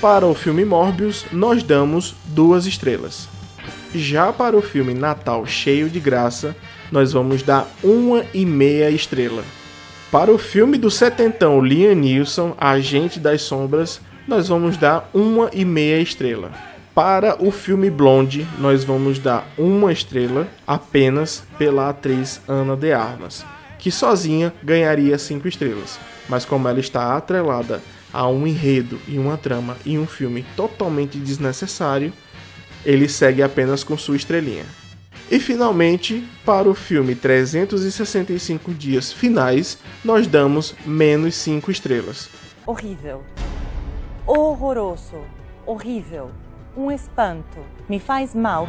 Para 0.00 0.28
o 0.28 0.32
filme 0.32 0.64
Morbius, 0.64 1.26
nós 1.32 1.64
damos 1.64 2.14
2 2.26 2.66
estrelas. 2.66 3.28
Já 3.92 4.32
para 4.32 4.56
o 4.56 4.62
filme 4.62 4.94
Natal 4.94 5.44
Cheio 5.44 5.90
de 5.90 5.98
Graça, 5.98 6.54
nós 6.92 7.12
vamos 7.12 7.42
dar 7.42 7.68
uma 7.82 8.24
e 8.32 8.46
meia 8.46 8.88
estrela. 8.90 9.42
Para 10.12 10.30
o 10.30 10.36
filme 10.36 10.76
do 10.76 10.90
setentão 10.90 11.58
Liam 11.64 11.94
Neeson, 11.94 12.54
Agente 12.58 13.18
das 13.18 13.40
Sombras, 13.40 13.98
nós 14.28 14.46
vamos 14.46 14.76
dar 14.76 15.08
uma 15.14 15.48
e 15.54 15.64
meia 15.64 15.98
estrela. 16.02 16.52
Para 16.94 17.42
o 17.42 17.50
filme 17.50 17.88
Blonde, 17.88 18.46
nós 18.58 18.84
vamos 18.84 19.18
dar 19.18 19.48
uma 19.56 19.90
estrela 19.90 20.46
apenas 20.66 21.44
pela 21.56 21.88
atriz 21.88 22.42
Ana 22.46 22.76
de 22.76 22.92
Armas, 22.92 23.42
que 23.78 23.90
sozinha 23.90 24.52
ganharia 24.62 25.16
cinco 25.16 25.48
estrelas, 25.48 25.98
mas 26.28 26.44
como 26.44 26.68
ela 26.68 26.78
está 26.78 27.16
atrelada 27.16 27.80
a 28.12 28.28
um 28.28 28.46
enredo 28.46 28.98
e 29.08 29.18
uma 29.18 29.38
trama 29.38 29.78
e 29.82 29.96
um 29.96 30.06
filme 30.06 30.44
totalmente 30.54 31.16
desnecessário, 31.16 32.12
ele 32.84 33.08
segue 33.08 33.42
apenas 33.42 33.82
com 33.82 33.96
sua 33.96 34.16
estrelinha. 34.16 34.66
E 35.32 35.40
finalmente, 35.40 36.28
para 36.44 36.68
o 36.68 36.74
filme 36.74 37.14
365 37.14 38.74
Dias 38.74 39.10
Finais, 39.10 39.78
nós 40.04 40.26
damos 40.26 40.74
menos 40.84 41.36
5 41.36 41.70
estrelas. 41.70 42.28
Horrível. 42.66 43.22
Horroroso. 44.26 45.22
Horrível. 45.64 46.30
Um 46.76 46.90
espanto. 46.90 47.60
Me 47.88 47.98
faz 47.98 48.34
mal. 48.34 48.68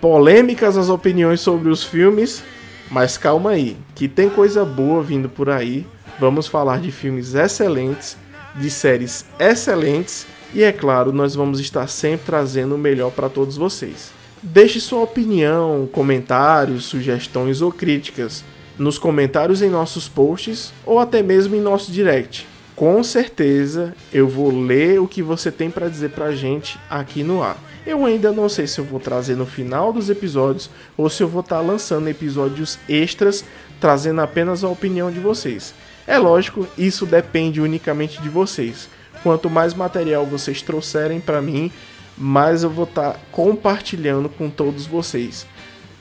Polêmicas 0.00 0.76
as 0.76 0.88
opiniões 0.88 1.42
sobre 1.42 1.68
os 1.68 1.84
filmes, 1.84 2.42
mas 2.90 3.16
calma 3.16 3.50
aí, 3.50 3.76
que 3.94 4.08
tem 4.08 4.28
coisa 4.28 4.64
boa 4.64 5.00
vindo 5.00 5.28
por 5.28 5.48
aí. 5.48 5.86
Vamos 6.18 6.48
falar 6.48 6.80
de 6.80 6.90
filmes 6.90 7.36
excelentes, 7.36 8.16
de 8.56 8.68
séries 8.68 9.24
excelentes 9.38 10.26
e 10.52 10.64
é 10.64 10.72
claro, 10.72 11.12
nós 11.12 11.36
vamos 11.36 11.60
estar 11.60 11.86
sempre 11.86 12.26
trazendo 12.26 12.74
o 12.74 12.78
melhor 12.78 13.12
para 13.12 13.28
todos 13.28 13.56
vocês. 13.56 14.10
Deixe 14.42 14.80
sua 14.80 15.00
opinião, 15.00 15.88
comentários, 15.90 16.84
sugestões 16.84 17.62
ou 17.62 17.72
críticas 17.72 18.44
nos 18.78 18.98
comentários 18.98 19.62
em 19.62 19.70
nossos 19.70 20.08
posts 20.08 20.72
ou 20.84 20.98
até 20.98 21.22
mesmo 21.22 21.56
em 21.56 21.60
nosso 21.60 21.90
direct. 21.90 22.46
Com 22.74 23.02
certeza 23.02 23.94
eu 24.12 24.28
vou 24.28 24.50
ler 24.50 25.00
o 25.00 25.08
que 25.08 25.22
você 25.22 25.50
tem 25.50 25.70
para 25.70 25.88
dizer 25.88 26.10
pra 26.10 26.32
gente 26.32 26.78
aqui 26.90 27.22
no 27.22 27.42
ar. 27.42 27.56
Eu 27.86 28.04
ainda 28.04 28.30
não 28.32 28.48
sei 28.48 28.66
se 28.66 28.78
eu 28.78 28.84
vou 28.84 29.00
trazer 29.00 29.34
no 29.34 29.46
final 29.46 29.92
dos 29.92 30.10
episódios 30.10 30.68
ou 30.96 31.08
se 31.08 31.22
eu 31.22 31.28
vou 31.28 31.40
estar 31.40 31.56
tá 31.56 31.62
lançando 31.62 32.08
episódios 32.08 32.78
extras 32.86 33.44
trazendo 33.80 34.20
apenas 34.20 34.62
a 34.62 34.68
opinião 34.68 35.10
de 35.10 35.20
vocês. 35.20 35.72
É 36.06 36.18
lógico, 36.18 36.68
isso 36.76 37.06
depende 37.06 37.60
unicamente 37.60 38.20
de 38.20 38.28
vocês. 38.28 38.88
Quanto 39.22 39.48
mais 39.48 39.72
material 39.72 40.26
vocês 40.26 40.60
trouxerem 40.60 41.20
para 41.20 41.40
mim, 41.40 41.72
mais 42.16 42.62
eu 42.62 42.70
vou 42.70 42.84
estar 42.84 43.12
tá 43.12 43.20
compartilhando 43.30 44.28
com 44.28 44.48
todos 44.48 44.86
vocês. 44.86 45.46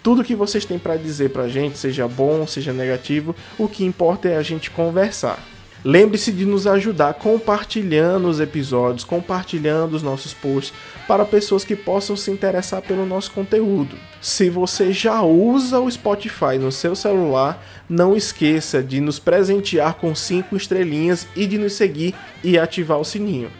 Tudo 0.01 0.23
que 0.23 0.35
vocês 0.35 0.65
têm 0.65 0.77
para 0.77 0.97
dizer 0.97 1.31
para 1.31 1.43
a 1.43 1.49
gente, 1.49 1.77
seja 1.77 2.07
bom, 2.07 2.45
seja 2.45 2.71
negativo, 2.71 3.35
o 3.57 3.67
que 3.67 3.83
importa 3.83 4.29
é 4.29 4.37
a 4.37 4.43
gente 4.43 4.69
conversar. 4.69 5.43
Lembre-se 5.87 6.31
de 6.31 6.45
nos 6.45 6.65
ajudar 6.65 7.13
compartilhando 7.13 8.27
os 8.27 8.39
episódios, 8.39 9.03
compartilhando 9.03 9.93
os 9.93 10.01
nossos 10.01 10.33
posts 10.33 10.73
para 11.07 11.23
pessoas 11.23 11.63
que 11.63 11.75
possam 11.75 12.15
se 12.15 12.31
interessar 12.31 12.81
pelo 12.81 13.05
nosso 13.05 13.29
conteúdo. 13.31 13.95
Se 14.19 14.49
você 14.49 14.91
já 14.91 15.21
usa 15.21 15.79
o 15.79 15.91
Spotify 15.91 16.57
no 16.59 16.71
seu 16.71 16.95
celular, 16.95 17.63
não 17.87 18.15
esqueça 18.15 18.81
de 18.81 18.99
nos 18.99 19.19
presentear 19.19 19.93
com 19.93 20.15
5 20.15 20.55
estrelinhas 20.55 21.27
e 21.35 21.45
de 21.45 21.59
nos 21.59 21.73
seguir 21.73 22.15
e 22.43 22.57
ativar 22.57 22.99
o 22.99 23.05
sininho. 23.05 23.51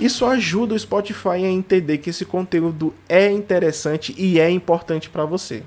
Isso 0.00 0.26
ajuda 0.26 0.74
o 0.74 0.78
Spotify 0.78 1.28
a 1.28 1.50
entender 1.50 1.98
que 1.98 2.10
esse 2.10 2.24
conteúdo 2.24 2.94
é 3.08 3.30
interessante 3.30 4.14
e 4.18 4.40
é 4.40 4.50
importante 4.50 5.08
para 5.08 5.24
você. 5.24 5.62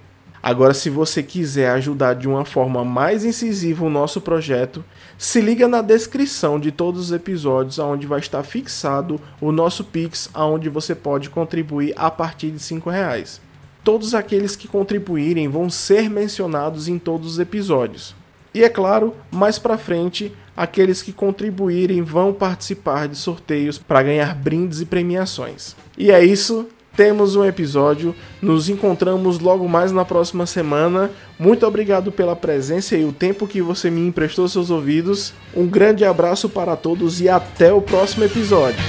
Agora, 0.45 0.75
se 0.75 0.91
você 0.91 1.23
quiser 1.23 1.71
ajudar 1.71 2.13
de 2.13 2.27
uma 2.27 2.45
forma 2.45 2.85
mais 2.85 3.25
incisiva 3.25 3.83
o 3.83 3.89
nosso 3.89 4.21
projeto, 4.21 4.85
se 5.17 5.41
liga 5.41 5.67
na 5.67 5.81
descrição 5.81 6.59
de 6.59 6.71
todos 6.71 7.05
os 7.05 7.11
episódios, 7.11 7.79
onde 7.79 8.05
vai 8.05 8.19
estar 8.19 8.43
fixado 8.43 9.19
o 9.41 9.51
nosso 9.51 9.83
Pix, 9.83 10.29
onde 10.35 10.69
você 10.69 10.93
pode 10.93 11.31
contribuir 11.31 11.95
a 11.97 12.11
partir 12.11 12.51
de 12.51 12.73
R$ 12.73 12.79
reais. 12.85 13.41
Todos 13.83 14.13
aqueles 14.13 14.55
que 14.55 14.67
contribuírem 14.67 15.47
vão 15.47 15.67
ser 15.67 16.11
mencionados 16.11 16.87
em 16.87 16.99
todos 16.99 17.33
os 17.33 17.39
episódios. 17.39 18.15
E 18.53 18.63
é 18.63 18.69
claro, 18.69 19.15
mais 19.31 19.57
para 19.57 19.79
frente, 19.79 20.31
aqueles 20.55 21.01
que 21.01 21.11
contribuírem 21.11 22.01
vão 22.01 22.33
participar 22.33 23.07
de 23.07 23.15
sorteios 23.15 23.77
para 23.77 24.03
ganhar 24.03 24.33
brindes 24.35 24.81
e 24.81 24.85
premiações. 24.85 25.75
E 25.97 26.11
é 26.11 26.23
isso, 26.23 26.67
temos 26.95 27.35
um 27.35 27.43
episódio. 27.43 28.15
Nos 28.41 28.69
encontramos 28.69 29.39
logo 29.39 29.67
mais 29.67 29.91
na 29.91 30.05
próxima 30.05 30.45
semana. 30.45 31.11
Muito 31.37 31.65
obrigado 31.65 32.11
pela 32.11 32.35
presença 32.35 32.95
e 32.95 33.03
o 33.03 33.11
tempo 33.11 33.47
que 33.47 33.61
você 33.61 33.89
me 33.89 34.07
emprestou 34.07 34.47
seus 34.47 34.69
ouvidos. 34.69 35.33
Um 35.55 35.67
grande 35.67 36.05
abraço 36.05 36.47
para 36.47 36.75
todos 36.75 37.19
e 37.19 37.27
até 37.27 37.73
o 37.73 37.81
próximo 37.81 38.23
episódio. 38.23 38.79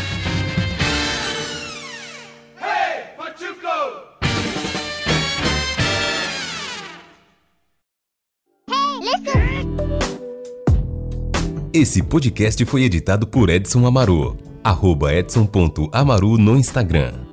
Esse 11.78 12.02
podcast 12.02 12.64
foi 12.64 12.84
editado 12.84 13.26
por 13.26 13.50
Edson 13.50 13.84
Amaru. 13.84 14.34
Arroba 14.64 15.12
edson.amaru 15.12 16.38
no 16.38 16.56
Instagram. 16.56 17.25